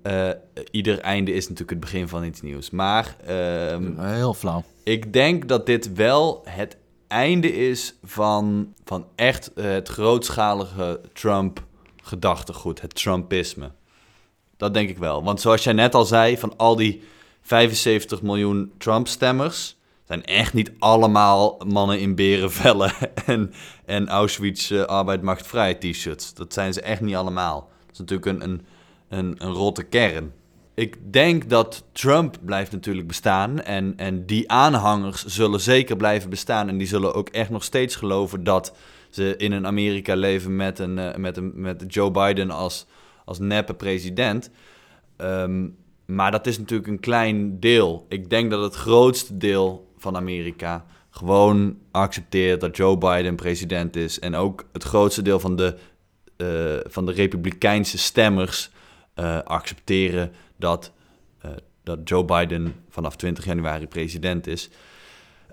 Uh, 0.02 0.30
ieder 0.70 0.98
einde 0.98 1.32
is 1.32 1.42
natuurlijk 1.42 1.70
het 1.70 1.80
begin 1.80 2.08
van 2.08 2.24
iets 2.24 2.42
nieuws. 2.42 2.70
Maar... 2.70 3.16
Ehm, 3.26 3.98
heel 3.98 4.34
flauw. 4.34 4.64
Ik 4.82 5.12
denk 5.12 5.48
dat 5.48 5.66
dit 5.66 5.92
wel 5.92 6.42
het 6.44 6.76
einde 7.08 7.52
is 7.52 7.94
van, 8.02 8.74
van 8.84 9.06
echt 9.14 9.50
het 9.54 9.88
grootschalige 9.88 11.00
Trump-gedachtegoed. 11.12 12.80
Het 12.80 12.94
Trumpisme. 12.94 13.70
Dat 14.56 14.74
denk 14.74 14.88
ik 14.88 14.98
wel. 14.98 15.24
Want 15.24 15.40
zoals 15.40 15.64
jij 15.64 15.72
net 15.72 15.94
al 15.94 16.04
zei, 16.04 16.38
van 16.38 16.56
al 16.56 16.76
die 16.76 17.02
75 17.42 18.22
miljoen 18.22 18.72
Trump-stemmers... 18.78 19.76
zijn 20.04 20.24
echt 20.24 20.52
niet 20.52 20.72
allemaal 20.78 21.60
mannen 21.66 22.00
in 22.00 22.14
berenvellen 22.14 22.92
en, 23.26 23.52
en 23.84 24.08
Auschwitz 24.08 24.70
uh, 24.70 24.82
arbeid 24.82 25.80
t-shirts. 25.80 26.34
Dat 26.34 26.52
zijn 26.52 26.72
ze 26.72 26.80
echt 26.80 27.00
niet 27.00 27.14
allemaal. 27.14 27.70
Dat 27.80 27.92
is 27.92 27.98
natuurlijk 27.98 28.26
een, 28.26 28.42
een, 28.42 28.62
een, 29.08 29.34
een 29.38 29.52
rotte 29.52 29.82
kern. 29.82 30.32
Ik 30.74 31.12
denk 31.12 31.48
dat 31.50 31.84
Trump 31.92 32.36
blijft 32.44 32.72
natuurlijk 32.72 33.06
bestaan 33.06 33.62
en, 33.62 33.92
en 33.96 34.26
die 34.26 34.50
aanhangers 34.50 35.24
zullen 35.24 35.60
zeker 35.60 35.96
blijven 35.96 36.30
bestaan. 36.30 36.68
En 36.68 36.78
die 36.78 36.86
zullen 36.86 37.14
ook 37.14 37.28
echt 37.28 37.50
nog 37.50 37.64
steeds 37.64 37.96
geloven 37.96 38.44
dat 38.44 38.76
ze 39.10 39.36
in 39.36 39.52
een 39.52 39.66
Amerika 39.66 40.14
leven 40.14 40.56
met, 40.56 40.78
een, 40.78 40.98
uh, 40.98 41.14
met, 41.14 41.36
een, 41.36 41.52
met 41.54 41.84
Joe 41.88 42.10
Biden 42.10 42.50
als 42.50 42.86
als 43.24 43.38
neppe 43.38 43.74
president. 43.74 44.50
Ehm, 45.16 45.68
maar 46.06 46.30
dat 46.30 46.46
is 46.46 46.58
natuurlijk 46.58 46.88
een 46.88 47.00
klein 47.00 47.60
deel. 47.60 48.06
Ik 48.08 48.30
denk 48.30 48.50
dat 48.50 48.62
het 48.62 48.74
grootste 48.74 49.36
deel 49.36 49.92
van 50.04 50.16
Amerika 50.16 50.84
gewoon 51.16 51.78
accepteert 51.90 52.60
dat 52.60 52.76
Joe 52.76 52.98
Biden 52.98 53.36
president 53.36 53.96
is. 53.96 54.18
En 54.18 54.34
ook 54.34 54.64
het 54.72 54.82
grootste 54.82 55.22
deel 55.22 55.40
van 55.40 55.56
de, 55.56 55.76
uh, 56.36 56.90
van 56.92 57.06
de 57.06 57.12
republikeinse 57.12 57.98
stemmers 57.98 58.70
uh, 59.16 59.38
accepteren 59.42 60.32
dat, 60.56 60.92
uh, 61.44 61.50
dat 61.82 61.98
Joe 62.04 62.24
Biden 62.24 62.74
vanaf 62.88 63.16
20 63.16 63.44
januari 63.44 63.86
president 63.86 64.46
is. 64.46 64.70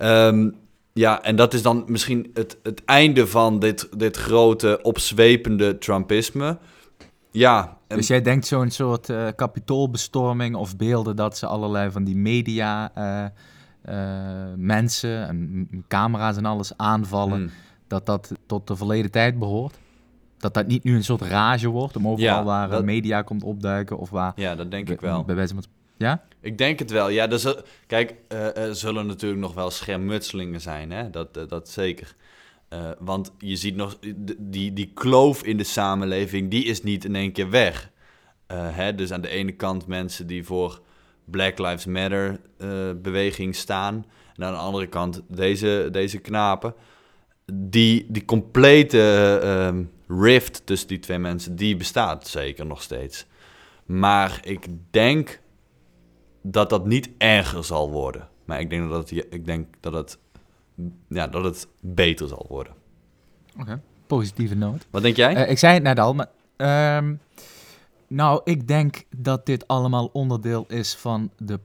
Um, 0.01 0.55
ja, 0.93 1.23
en 1.23 1.35
dat 1.35 1.53
is 1.53 1.61
dan 1.61 1.83
misschien 1.87 2.31
het, 2.33 2.57
het 2.63 2.85
einde 2.85 3.27
van 3.27 3.59
dit, 3.59 3.99
dit 3.99 4.17
grote 4.17 4.79
opzwepende 4.81 5.77
Trumpisme. 5.77 6.57
Ja. 7.31 7.77
Dus 7.87 8.07
jij 8.07 8.21
denkt 8.21 8.47
zo'n 8.47 8.71
soort 8.71 9.09
kapitoolbestorming 9.35 10.55
of 10.55 10.77
beelden 10.77 11.15
dat 11.15 11.37
ze 11.37 11.45
allerlei 11.45 11.91
van 11.91 12.03
die 12.03 12.15
media 12.15 12.91
mensen 14.55 15.27
en 15.27 15.67
camera's 15.87 16.37
en 16.37 16.45
alles 16.45 16.77
aanvallen, 16.77 17.37
hmm. 17.37 17.51
dat 17.87 18.05
dat 18.05 18.31
tot 18.45 18.67
de 18.67 18.75
verleden 18.75 19.11
tijd 19.11 19.39
behoort? 19.39 19.79
Dat 20.37 20.53
dat 20.53 20.67
niet 20.67 20.83
nu 20.83 20.95
een 20.95 21.03
soort 21.03 21.21
rage 21.21 21.67
wordt 21.67 21.95
om 21.95 22.07
overal 22.07 22.43
waar 22.43 22.83
media 22.83 23.21
komt 23.21 23.43
opduiken 23.43 23.97
of 23.97 24.09
waar... 24.09 24.33
Ja, 24.35 24.55
dat 24.55 24.71
denk 24.71 24.89
ik 24.89 25.01
wel. 25.01 25.23
Bij 25.23 25.35
wijze 25.35 25.53
van... 25.53 25.63
Ja? 25.97 26.23
Ik 26.39 26.57
denk 26.57 26.79
het 26.79 26.91
wel. 26.91 27.09
Ja, 27.09 27.27
dus, 27.27 27.55
kijk, 27.87 28.15
er 28.27 28.75
zullen 28.75 29.05
natuurlijk 29.05 29.41
nog 29.41 29.53
wel 29.53 29.69
schermutselingen 29.69 30.61
zijn, 30.61 30.91
hè? 30.91 31.09
Dat, 31.09 31.33
dat 31.49 31.69
zeker. 31.69 32.15
Uh, 32.73 32.89
want 32.99 33.31
je 33.37 33.55
ziet 33.55 33.75
nog, 33.75 33.97
die, 34.37 34.73
die 34.73 34.91
kloof 34.93 35.43
in 35.43 35.57
de 35.57 35.63
samenleving, 35.63 36.49
die 36.49 36.65
is 36.65 36.83
niet 36.83 37.05
in 37.05 37.15
één 37.15 37.31
keer 37.31 37.49
weg. 37.49 37.91
Hè? 38.53 38.95
Dus 38.95 39.11
aan 39.11 39.21
de 39.21 39.29
ene 39.29 39.51
kant 39.51 39.87
mensen 39.87 40.27
die 40.27 40.45
voor 40.45 40.81
Black 41.25 41.57
Lives 41.57 41.85
Matter 41.85 42.39
uh, 42.57 42.69
beweging 43.01 43.55
staan. 43.55 44.05
En 44.35 44.43
aan 44.43 44.53
de 44.53 44.59
andere 44.59 44.87
kant 44.87 45.21
deze, 45.27 45.87
deze 45.91 46.17
knapen. 46.17 46.73
Die, 47.53 48.05
die 48.09 48.25
complete 48.25 49.39
ehm, 49.43 49.83
rift 50.21 50.65
tussen 50.65 50.87
die 50.87 50.99
twee 50.99 51.19
mensen, 51.19 51.55
die 51.55 51.75
bestaat 51.75 52.27
zeker 52.27 52.65
nog 52.65 52.81
steeds. 52.81 53.25
Maar 53.85 54.39
ik 54.43 54.67
denk 54.91 55.39
dat 56.41 56.69
dat 56.69 56.85
niet 56.85 57.09
erger 57.17 57.63
zal 57.63 57.91
worden. 57.91 58.29
Maar 58.45 58.59
ik 58.59 58.69
denk 58.69 58.89
dat 58.89 59.09
het, 59.09 59.25
ik 59.29 59.45
denk 59.45 59.67
dat 59.79 59.93
het 59.93 60.17
ja, 61.07 61.27
dat 61.27 61.43
het 61.43 61.67
beter 61.79 62.27
zal 62.27 62.45
worden. 62.49 62.73
Oké, 63.59 63.81
positieve 64.07 64.55
noot. 64.55 64.87
Wat 64.89 65.01
denk 65.01 65.15
jij? 65.15 65.35
Uh, 65.35 65.49
ik 65.49 65.57
zei 65.57 65.73
het 65.73 65.83
net 65.83 65.99
al, 65.99 66.13
maar... 66.13 66.27
Um, 66.97 67.19
nou, 68.11 68.41
ik 68.43 68.67
denk 68.67 69.03
dat 69.17 69.45
dit 69.45 69.67
allemaal 69.67 70.09
onderdeel 70.13 70.65
is 70.67 70.95
van 70.95 71.29
de 71.37 71.59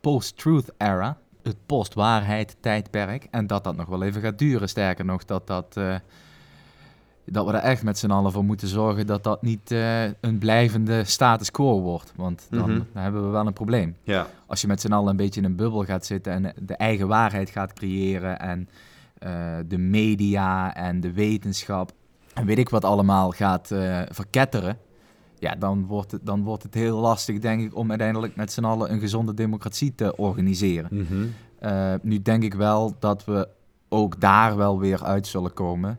post-truth 0.00 0.72
era. 0.78 1.18
Het 1.42 1.56
post-waarheid 1.66 2.56
tijdperk. 2.60 3.28
En 3.30 3.46
dat 3.46 3.64
dat 3.64 3.76
nog 3.76 3.86
wel 3.86 4.02
even 4.02 4.20
gaat 4.22 4.38
duren. 4.38 4.68
Sterker 4.68 5.04
nog, 5.04 5.24
dat 5.24 5.46
dat... 5.46 5.74
Uh, 5.78 5.94
dat 7.28 7.46
we 7.46 7.52
er 7.52 7.62
echt 7.62 7.82
met 7.82 7.98
z'n 7.98 8.10
allen 8.10 8.32
voor 8.32 8.44
moeten 8.44 8.68
zorgen 8.68 9.06
dat 9.06 9.24
dat 9.24 9.42
niet 9.42 9.70
uh, 9.70 10.04
een 10.04 10.38
blijvende 10.38 11.04
status 11.04 11.50
quo 11.50 11.80
wordt. 11.80 12.12
Want 12.16 12.46
dan, 12.50 12.70
mm 12.70 12.86
dan, 12.92 13.02
hebben 13.02 13.24
we 13.24 13.28
wel 13.28 13.46
een 13.46 13.52
probleem. 13.52 13.96
Ja. 14.02 14.26
Als 14.46 14.60
je 14.60 14.66
met 14.66 14.80
z'n 14.80 14.92
allen 14.92 15.10
een 15.10 15.16
beetje 15.16 15.40
in 15.40 15.46
een 15.46 15.56
bubbel 15.56 15.84
gaat 15.84 16.06
zitten 16.06 16.32
en 16.32 16.54
de 16.66 16.74
eigen 16.74 17.08
waarheid 17.08 17.50
gaat 17.50 17.72
creëren 17.72 18.38
en 18.38 18.68
uh, 19.22 19.56
de 19.68 19.78
media 19.78 20.74
en 20.74 21.00
de 21.00 21.12
wetenschap 21.12 21.92
en 22.36 22.46
weet 22.46 22.58
ik 22.58 22.68
wat 22.68 22.84
allemaal 22.84 23.30
gaat 23.30 23.70
uh, 23.70 24.02
verketteren. 24.08 24.78
Ja, 25.38 25.54
dan 25.54 25.86
wordt, 25.86 26.12
het, 26.12 26.26
dan 26.26 26.42
wordt 26.42 26.62
het 26.62 26.74
heel 26.74 26.98
lastig, 26.98 27.38
denk 27.38 27.62
ik, 27.62 27.76
om 27.76 27.88
uiteindelijk 27.90 28.36
met 28.36 28.52
z'n 28.52 28.64
allen 28.64 28.92
een 28.92 29.00
gezonde 29.00 29.34
democratie 29.34 29.94
te 29.94 30.16
organiseren. 30.16 30.88
Mm 30.92 31.06
-hmm. 31.06 31.98
nu 32.02 32.22
denk 32.22 32.42
ik 32.42 32.54
wel 32.54 32.96
dat 32.98 33.24
we 33.24 33.48
ook 33.88 34.20
daar 34.20 34.56
wel 34.56 34.78
weer 34.78 35.04
uit 35.04 35.26
zullen 35.26 35.52
komen. 35.52 35.98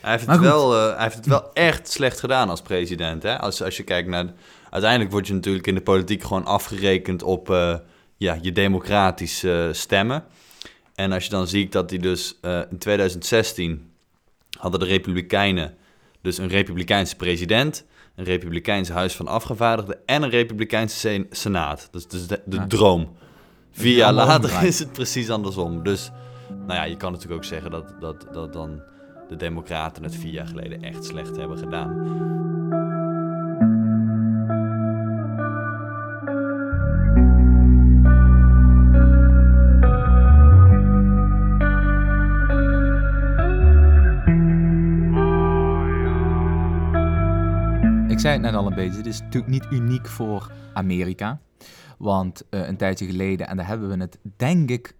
Hij 0.00 0.10
heeft, 0.10 0.26
het 0.26 0.40
wel, 0.40 0.74
uh, 0.74 0.94
hij 0.94 1.02
heeft 1.02 1.16
het 1.16 1.26
wel 1.26 1.52
echt 1.52 1.90
slecht 1.90 2.20
gedaan 2.20 2.48
als 2.48 2.62
president. 2.62 3.22
Hè? 3.22 3.38
Als, 3.38 3.62
als 3.62 3.76
je 3.76 3.82
kijkt 3.82 4.08
naar. 4.08 4.32
Uiteindelijk 4.70 5.10
word 5.10 5.26
je 5.26 5.34
natuurlijk 5.34 5.66
in 5.66 5.74
de 5.74 5.80
politiek 5.80 6.22
gewoon 6.22 6.44
afgerekend 6.44 7.22
op 7.22 7.50
uh, 7.50 7.76
ja, 8.16 8.38
je 8.40 8.52
democratische 8.52 9.70
stemmen. 9.72 10.24
En 10.94 11.12
als 11.12 11.24
je 11.24 11.30
dan 11.30 11.46
ziet 11.46 11.72
dat 11.72 11.90
hij 11.90 11.98
dus 11.98 12.38
in 12.70 12.78
2016 12.78 13.90
hadden 14.58 14.80
de 14.80 14.86
Republikeinen 14.86 15.74
dus 16.22 16.38
een 16.38 16.48
Republikeinse 16.48 17.16
president, 17.16 17.84
een 18.18 18.24
Republikeins 18.24 18.88
Huis 18.88 19.16
van 19.16 19.26
Afgevaardigden 19.26 19.98
en 20.06 20.22
een 20.22 20.30
Republikeinse 20.30 21.26
Senaat. 21.30 21.88
Dus, 21.90 22.06
dus 22.06 22.26
de, 22.26 22.42
de 22.44 22.56
ja. 22.56 22.66
droom. 22.66 23.16
Vier 23.70 23.96
jaar 23.96 24.12
later 24.12 24.62
is 24.64 24.78
het 24.78 24.92
precies 24.92 25.30
andersom. 25.30 25.82
Dus 25.82 26.10
nou 26.48 26.72
ja, 26.72 26.84
je 26.84 26.96
kan 26.96 27.12
natuurlijk 27.12 27.40
ook 27.40 27.48
zeggen 27.48 27.70
dat, 27.70 27.94
dat, 28.00 28.26
dat 28.32 28.52
dan 28.52 28.82
de 29.28 29.36
Democraten 29.36 30.02
het 30.02 30.16
vier 30.16 30.32
jaar 30.32 30.46
geleden 30.46 30.82
echt 30.82 31.04
slecht 31.04 31.36
hebben 31.36 31.58
gedaan. 31.58 32.97
Ik 48.18 48.24
zei 48.24 48.36
het 48.36 48.42
net 48.42 48.54
al 48.54 48.66
een 48.66 48.74
beetje, 48.74 48.96
het 48.96 49.06
is 49.06 49.20
natuurlijk 49.20 49.52
niet 49.52 49.66
uniek 49.70 50.06
voor 50.06 50.52
Amerika. 50.72 51.40
Want 51.98 52.42
uh, 52.50 52.68
een 52.68 52.76
tijdje 52.76 53.06
geleden, 53.06 53.48
en 53.48 53.56
daar 53.56 53.66
hebben 53.66 53.88
we 53.88 53.96
het 53.96 54.18
denk 54.36 54.70
ik 54.70 54.96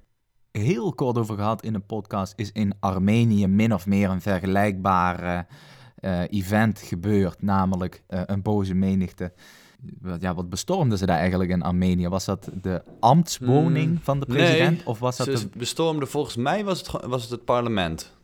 heel 0.52 0.94
kort 0.94 1.18
over 1.18 1.36
gehad 1.36 1.62
in 1.62 1.74
een 1.74 1.86
podcast, 1.86 2.32
is 2.36 2.52
in 2.52 2.74
Armenië 2.80 3.46
min 3.46 3.74
of 3.74 3.86
meer 3.86 4.10
een 4.10 4.20
vergelijkbaar 4.20 5.46
uh, 6.00 6.20
event 6.30 6.78
gebeurd. 6.78 7.42
Namelijk 7.42 8.02
uh, 8.08 8.20
een 8.26 8.42
boze 8.42 8.74
menigte. 8.74 9.32
Ja, 10.18 10.34
wat 10.34 10.50
bestormden 10.50 10.98
ze 10.98 11.06
daar 11.06 11.18
eigenlijk 11.18 11.50
in 11.50 11.62
Armenië? 11.62 12.08
Was 12.08 12.24
dat 12.24 12.50
de 12.62 12.82
ambtswoning 13.00 13.86
hmm, 13.86 14.00
van 14.02 14.20
de 14.20 14.26
president? 14.26 14.76
Nee, 14.76 14.86
of 14.86 14.98
was 14.98 15.16
dat 15.16 15.26
ze 15.26 15.50
de... 15.50 15.58
bestormden 15.58 16.08
volgens 16.08 16.36
mij 16.36 16.64
was 16.64 16.78
het, 16.78 17.06
was 17.06 17.22
het 17.22 17.30
het 17.30 17.44
parlement. 17.44 18.16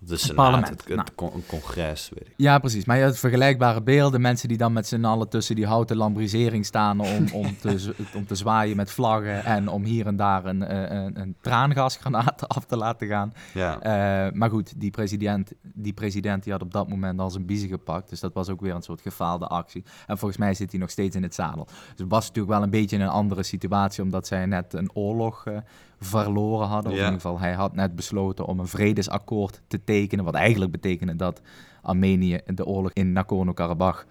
De 0.00 0.16
Senaat, 0.16 0.36
parlement, 0.36 0.68
het, 0.68 0.84
het 0.84 0.96
nou. 0.96 1.08
con- 1.14 1.30
een 1.34 1.46
congres, 1.46 2.10
weet 2.14 2.26
ik. 2.28 2.34
Ja, 2.36 2.58
precies. 2.58 2.84
Maar 2.84 2.96
je 2.98 3.04
had 3.04 3.18
vergelijkbare 3.18 3.82
beelden. 3.82 4.20
Mensen 4.20 4.48
die 4.48 4.56
dan 4.56 4.72
met 4.72 4.86
z'n 4.86 5.04
allen 5.04 5.28
tussen 5.28 5.54
die 5.56 5.66
houten 5.66 5.96
lambrisering 5.96 6.66
staan 6.66 7.00
om, 7.00 7.26
om, 7.44 7.56
te, 7.58 7.94
om 8.14 8.26
te 8.26 8.34
zwaaien 8.34 8.76
met 8.76 8.90
vlaggen 8.90 9.44
en 9.44 9.68
om 9.68 9.84
hier 9.84 10.06
en 10.06 10.16
daar 10.16 10.44
een, 10.44 10.62
eh, 10.62 10.96
een, 11.04 11.20
een 11.20 11.36
traangasgranaat 11.40 12.48
af 12.56 12.64
te 12.64 12.76
laten 12.76 13.06
gaan. 13.06 13.32
Ja, 13.54 13.80
Eh, 13.80 14.32
maar 14.32 14.50
goed, 14.50 14.80
die 14.80 14.90
president, 14.90 15.52
die 15.62 15.92
president 15.92 16.42
die 16.42 16.52
had 16.52 16.62
op 16.62 16.72
dat 16.72 16.88
moment 16.88 17.20
al 17.20 17.30
zijn 17.30 17.46
biezen 17.46 17.68
gepakt. 17.68 18.08
Dus 18.08 18.20
dat 18.20 18.34
was 18.34 18.48
ook 18.48 18.60
weer 18.60 18.74
een 18.74 18.82
soort 18.82 19.00
gefaalde 19.00 19.46
actie. 19.46 19.84
En 20.06 20.18
volgens 20.18 20.40
mij 20.40 20.54
zit 20.54 20.70
hij 20.70 20.80
nog 20.80 20.90
steeds 20.90 21.16
in 21.16 21.22
het 21.22 21.34
zadel. 21.34 21.64
Dus 21.64 21.74
het 21.96 22.08
was 22.10 22.26
natuurlijk 22.26 22.54
wel 22.54 22.62
een 22.62 22.70
beetje 22.70 22.98
een 22.98 23.08
andere 23.08 23.42
situatie, 23.42 24.02
omdat 24.02 24.26
zij 24.26 24.46
net 24.46 24.72
een 24.72 24.90
oorlog 24.94 25.46
eh, 25.46 25.56
verloren 26.00 26.66
hadden. 26.68 26.92
Of 26.92 26.98
in 26.98 27.04
ieder 27.04 27.20
geval, 27.20 27.38
hij 27.40 27.52
had 27.52 27.74
net 27.74 27.94
besloten 27.96 28.46
om 28.46 28.60
een 28.60 28.66
vredesakkoord 28.68 29.60
te 29.68 29.84
tekenen. 29.84 30.24
Wat 30.24 30.34
eigenlijk 30.34 30.72
betekende 30.72 31.16
dat 31.16 31.40
Armenië 31.82 32.40
de 32.46 32.66
oorlog 32.66 32.90
in 32.92 33.12
Nagorno-Karabakh... 33.12 34.04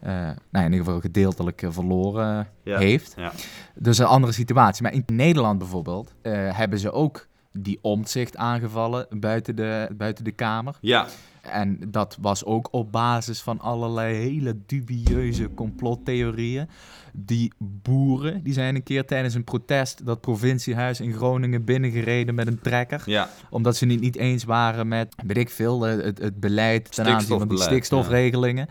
eh, 0.00 0.12
nou, 0.50 0.64
in 0.66 0.72
ieder 0.72 0.84
geval 0.84 1.00
gedeeltelijk 1.00 1.62
eh, 1.62 1.70
verloren 1.70 2.48
Ja. 2.62 2.78
heeft. 2.78 3.14
ja. 3.16 3.32
Dus 3.74 3.98
een 3.98 4.06
andere 4.06 4.32
situatie. 4.32 4.82
Maar 4.82 4.92
in 4.92 5.02
Nederland 5.06 5.58
bijvoorbeeld 5.58 6.14
eh, 6.22 6.32
hebben 6.56 6.78
ze 6.78 6.92
ook 6.92 7.26
die 7.52 7.78
omzicht 7.80 8.36
aangevallen 8.36 9.06
buiten 9.10 9.56
de, 9.56 9.88
buiten 9.96 10.24
de 10.24 10.32
Kamer. 10.32 10.76
ja. 10.80 11.06
En 11.42 11.78
dat 11.88 12.16
was 12.20 12.44
ook 12.44 12.68
op 12.70 12.92
basis 12.92 13.40
van 13.40 13.60
allerlei 13.60 14.14
hele 14.14 14.56
dubieuze 14.66 15.54
complottheorieën. 15.54 16.68
Die 17.12 17.52
boeren, 17.58 18.42
die 18.42 18.52
zijn 18.52 18.74
een 18.74 18.82
keer 18.82 19.04
tijdens 19.04 19.34
een 19.34 19.44
protest 19.44 20.06
dat 20.06 20.20
provinciehuis 20.20 21.00
in 21.00 21.12
Groningen 21.12 21.64
binnengereden 21.64 22.34
met 22.34 22.46
een 22.46 22.60
trekker. 22.60 23.02
ja. 23.06 23.28
Omdat 23.50 23.76
ze 23.76 23.86
niet, 23.86 24.00
niet 24.00 24.16
eens 24.16 24.44
waren 24.44 24.88
met, 24.88 25.14
weet 25.26 25.36
ik 25.36 25.50
veel, 25.50 25.86
eh, 25.86 26.04
het, 26.04 26.18
het 26.18 26.40
beleid 26.40 26.94
ten 26.94 27.06
aanzien 27.06 27.38
van 27.38 27.48
die 27.48 27.60
stikstofregelingen. 27.60 28.68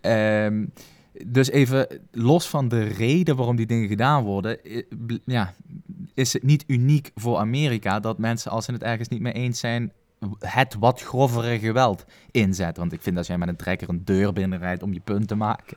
Ehm, 0.00 0.64
dus 1.26 1.50
even 1.50 1.86
los 2.12 2.48
van 2.48 2.68
de 2.68 2.82
reden 2.82 3.36
waarom 3.36 3.56
die 3.56 3.66
dingen 3.66 3.88
gedaan 3.88 4.24
worden, 4.24 4.58
ja, 5.24 5.54
is 6.14 6.32
het 6.32 6.42
niet 6.42 6.64
uniek 6.66 7.10
voor 7.14 7.36
Amerika 7.36 8.00
dat 8.00 8.18
mensen, 8.18 8.50
als 8.50 8.64
ze 8.64 8.72
het 8.72 8.82
ergens 8.82 9.08
niet 9.08 9.20
mee 9.20 9.32
eens 9.32 9.60
zijn, 9.60 9.92
het 10.38 10.76
wat 10.78 11.02
grovere 11.02 11.58
geweld 11.58 12.04
inzetten. 12.30 12.82
Want 12.82 12.92
ik 12.92 13.02
vind 13.02 13.16
als 13.16 13.26
jij 13.26 13.38
met 13.38 13.48
een 13.48 13.56
trekker 13.56 13.88
een 13.88 14.04
deur 14.04 14.32
binnenrijdt 14.32 14.82
om 14.82 14.92
je 14.92 15.00
punt 15.00 15.28
te 15.28 15.34
maken, 15.34 15.76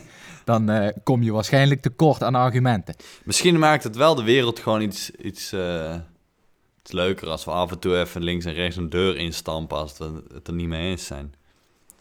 dan 0.44 0.70
eh, 0.70 0.92
kom 1.02 1.22
je 1.22 1.32
waarschijnlijk 1.32 1.82
tekort 1.82 2.22
aan 2.22 2.34
argumenten. 2.34 2.94
Misschien 3.24 3.58
maakt 3.58 3.84
het 3.84 3.96
wel 3.96 4.14
de 4.14 4.22
wereld 4.22 4.58
gewoon 4.58 4.80
iets, 4.82 5.10
iets, 5.10 5.52
eh, 5.52 5.94
iets 6.80 6.92
leuker 6.92 7.28
als 7.28 7.44
we 7.44 7.50
af 7.50 7.70
en 7.70 7.78
toe 7.78 7.98
even 7.98 8.22
links 8.22 8.44
en 8.44 8.52
rechts 8.52 8.76
een 8.76 8.90
deur 8.90 9.16
instampen 9.16 9.76
als 9.76 9.98
we 9.98 10.22
het 10.34 10.48
er 10.48 10.54
niet 10.54 10.68
mee 10.68 10.90
eens 10.90 11.06
zijn. 11.06 11.34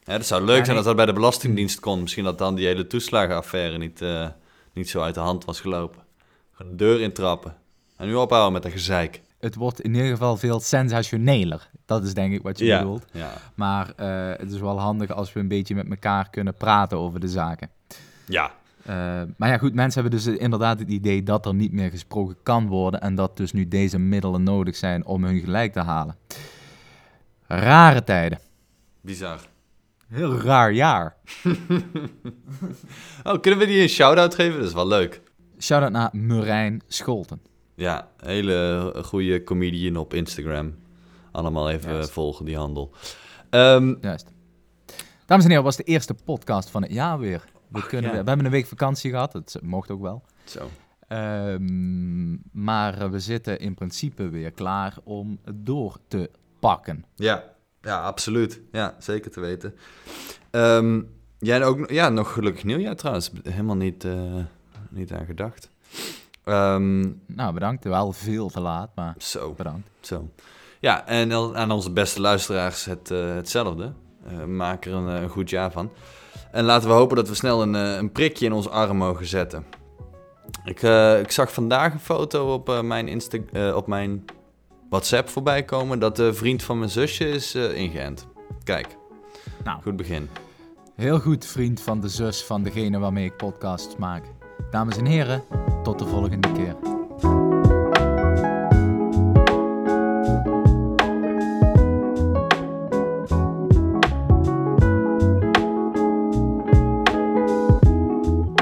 Ja, 0.03 0.17
dat 0.17 0.25
zou 0.25 0.43
leuk 0.43 0.57
Ja, 0.57 0.63
zijn 0.63 0.77
als 0.77 0.85
dat 0.85 0.95
bij 0.95 1.05
de 1.05 1.13
Belastingdienst 1.13 1.79
kon. 1.79 2.01
Misschien 2.01 2.23
dat 2.23 2.37
dan 2.37 2.55
die 2.55 2.65
hele 2.65 2.87
toeslagenaffaire 2.87 3.77
niet, 3.77 4.01
eh, 4.01 4.27
niet 4.73 4.89
zo 4.89 5.01
uit 5.01 5.13
de 5.13 5.19
hand 5.19 5.45
was 5.45 5.59
gelopen. 5.59 6.01
Gewoon 6.51 6.71
een 6.71 6.77
deur 6.77 7.01
intrappen. 7.01 7.55
En 7.97 8.07
nu 8.07 8.13
ophouden 8.15 8.53
met 8.53 8.63
dat 8.63 8.71
gezeik. 8.71 9.21
Het 9.39 9.55
wordt 9.55 9.81
in 9.81 9.93
ieder 9.93 10.09
geval 10.09 10.37
veel 10.37 10.59
sensationeler. 10.59 11.69
Dat 11.85 12.03
is 12.03 12.13
denk 12.13 12.33
ik 12.33 12.41
wat 12.41 12.59
je 12.59 12.77
bedoelt. 12.77 13.05
ja. 13.11 13.31
Maar 13.55 13.93
eh, 13.95 14.39
het 14.39 14.51
is 14.51 14.59
wel 14.59 14.79
handig 14.79 15.11
als 15.11 15.33
we 15.33 15.39
een 15.39 15.47
beetje 15.47 15.75
met 15.75 15.89
elkaar 15.89 16.29
kunnen 16.29 16.53
praten 16.53 16.97
over 16.97 17.19
de 17.19 17.27
zaken. 17.27 17.69
Ja. 18.25 18.51
Eh, 18.85 18.95
maar 19.37 19.49
ja, 19.49 19.57
goed, 19.57 19.73
mensen 19.73 20.01
hebben 20.01 20.19
dus 20.19 20.37
inderdaad 20.37 20.79
het 20.79 20.89
idee 20.89 21.23
dat 21.23 21.45
er 21.45 21.53
niet 21.53 21.71
meer 21.71 21.89
gesproken 21.89 22.35
kan 22.43 22.67
worden 22.67 23.01
en 23.01 23.15
dat 23.15 23.37
dus 23.37 23.51
nu 23.51 23.67
deze 23.67 23.99
middelen 23.99 24.43
nodig 24.43 24.75
zijn 24.75 25.05
om 25.05 25.23
hun 25.23 25.39
gelijk 25.39 25.73
te 25.73 25.79
halen. 25.79 26.15
Rare 27.47 28.03
tijden. 28.03 28.39
Bizar. 29.01 29.39
Heel 30.13 30.39
raar 30.39 30.71
jaar. 30.71 31.15
Oh, 33.23 33.39
kunnen 33.41 33.59
we 33.59 33.65
die 33.65 33.81
een 33.81 33.89
shout-out 33.89 34.35
geven? 34.35 34.59
Dat 34.59 34.67
is 34.67 34.73
wel 34.73 34.87
leuk. 34.87 35.21
Shout-out 35.59 35.91
naar 35.91 36.09
Murijn 36.11 36.81
Scholten. 36.87 37.41
Ja, 37.75 38.07
hele 38.17 38.93
goede 39.05 39.43
comedian 39.43 39.95
op 39.97 40.13
Instagram. 40.13 40.75
Allemaal 41.31 41.69
even 41.69 41.93
Juist. 41.93 42.11
volgen 42.11 42.45
die 42.45 42.57
handel. 42.57 42.91
Ehm, 43.49 43.95
Juist. 44.01 44.31
Dames 45.25 45.43
en 45.43 45.49
heren, 45.49 45.63
was 45.65 45.75
de 45.75 45.83
eerste 45.83 46.13
podcast 46.25 46.69
van 46.69 46.81
het 46.81 46.91
jaar 46.93 47.19
weer. 47.19 47.43
We, 47.67 47.85
kunnen 47.85 48.09
ja. 48.09 48.15
weer- 48.15 48.23
we 48.23 48.27
hebben 48.29 48.45
een 48.45 48.51
week 48.51 48.65
vakantie 48.67 49.11
gehad, 49.11 49.31
dat 49.31 49.57
mocht 49.61 49.91
ook 49.91 50.01
wel. 50.01 50.23
zo. 50.43 50.69
Ehm, 51.07 52.31
maar 52.51 53.11
we 53.11 53.19
zitten 53.19 53.59
in 53.59 53.73
principe 53.73 54.29
weer 54.29 54.51
klaar 54.51 54.97
om 55.03 55.39
door 55.53 55.97
te 56.07 56.29
pakken. 56.59 57.05
Ja, 57.15 57.43
ja, 57.83 58.01
absoluut. 58.01 58.61
Ja, 58.71 58.95
zeker 58.99 59.31
te 59.31 59.39
weten. 59.39 59.75
Ehm, 60.51 61.01
jij 61.39 61.65
ook 61.65 61.89
ja, 61.91 62.09
nog 62.09 62.33
gelukkig 62.33 62.63
nieuwjaar 62.63 62.95
trouwens. 62.95 63.31
Helemaal 63.43 63.75
niet, 63.75 64.03
eh, 64.03 64.35
niet 64.89 65.11
aan 65.11 65.25
gedacht. 65.25 65.69
Ehm, 66.43 66.99
Nou, 67.25 67.53
bedankt. 67.53 67.83
Wel 67.83 68.11
veel 68.11 68.49
te 68.49 68.59
laat, 68.59 68.89
maar 68.95 69.15
zo, 69.17 69.53
bedankt. 69.53 69.87
zo. 70.01 70.29
Ja, 70.79 71.07
en 71.07 71.55
aan 71.55 71.71
onze 71.71 71.91
beste 71.91 72.21
luisteraars 72.21 72.85
het, 72.85 73.11
eh, 73.11 73.35
hetzelfde. 73.35 73.93
Eh, 74.27 74.45
maak 74.45 74.85
er 74.85 74.93
een, 74.93 75.07
een 75.07 75.29
goed 75.29 75.49
jaar 75.49 75.71
van. 75.71 75.91
En 76.51 76.63
laten 76.63 76.89
we 76.89 76.95
hopen 76.95 77.15
dat 77.15 77.27
we 77.27 77.35
snel 77.35 77.61
een, 77.61 77.73
een 77.73 78.11
prikje 78.11 78.45
in 78.45 78.53
onze 78.53 78.69
arm 78.69 78.97
mogen 78.97 79.25
zetten. 79.25 79.65
Ik, 80.65 80.81
ik 81.21 81.31
zag 81.31 81.53
vandaag 81.53 81.93
een 81.93 81.99
foto 81.99 82.53
op, 82.53 82.81
mijn 82.83 83.07
Insta 83.07 83.37
op 83.75 83.87
mijn 83.87 84.25
WhatsApp 84.93 85.29
voorbij 85.29 85.63
komen... 85.63 85.99
dat 85.99 86.15
de 86.15 86.33
vriend 86.33 86.63
van 86.63 86.77
mijn 86.77 86.89
zusje 86.89 87.29
is 87.29 87.55
eh, 87.55 87.77
ingeënt. 87.77 88.27
Kijk, 88.63 88.87
Nou. 89.63 89.81
goed 89.81 89.95
begin. 89.95 90.29
Heel 90.95 91.19
goed, 91.19 91.45
vriend 91.45 91.81
van 91.81 92.01
de 92.01 92.07
zus 92.07 92.43
van 92.43 92.63
degene 92.63 92.99
waarmee 92.99 93.25
ik 93.25 93.37
podcasts 93.37 93.95
maak. 93.95 94.23
Dames 94.71 94.97
en 94.97 95.05
heren, 95.05 95.43
tot 95.83 95.99
de 95.99 96.05
volgende 96.05 96.51
keer. 96.51 96.75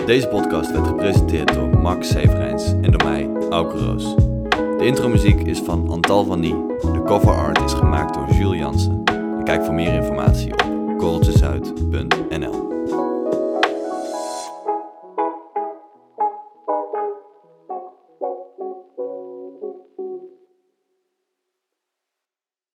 Deze 0.05 0.27
podcast 0.27 0.71
werd 0.71 0.87
gepresenteerd 0.87 1.53
door 1.53 1.79
Max 1.79 2.07
Severijns 2.07 2.65
en 2.65 2.91
door 2.91 3.03
mij, 3.03 3.29
Auke 3.49 3.77
Roos. 3.77 4.30
De 4.81 4.87
intromuziek 4.87 5.41
is 5.41 5.59
van 5.59 5.89
Antal 5.89 6.23
van 6.23 6.39
Nie. 6.39 6.55
De 6.81 7.01
cover 7.05 7.33
art 7.33 7.61
is 7.61 7.73
gemaakt 7.73 8.13
door 8.13 8.29
Jules 8.29 8.57
Jansen. 8.57 9.01
En 9.05 9.43
kijk 9.43 9.65
voor 9.65 9.73
meer 9.73 9.93
informatie 9.93 10.51
op 10.51 10.97
korreltjeshuid.nl 10.97 12.80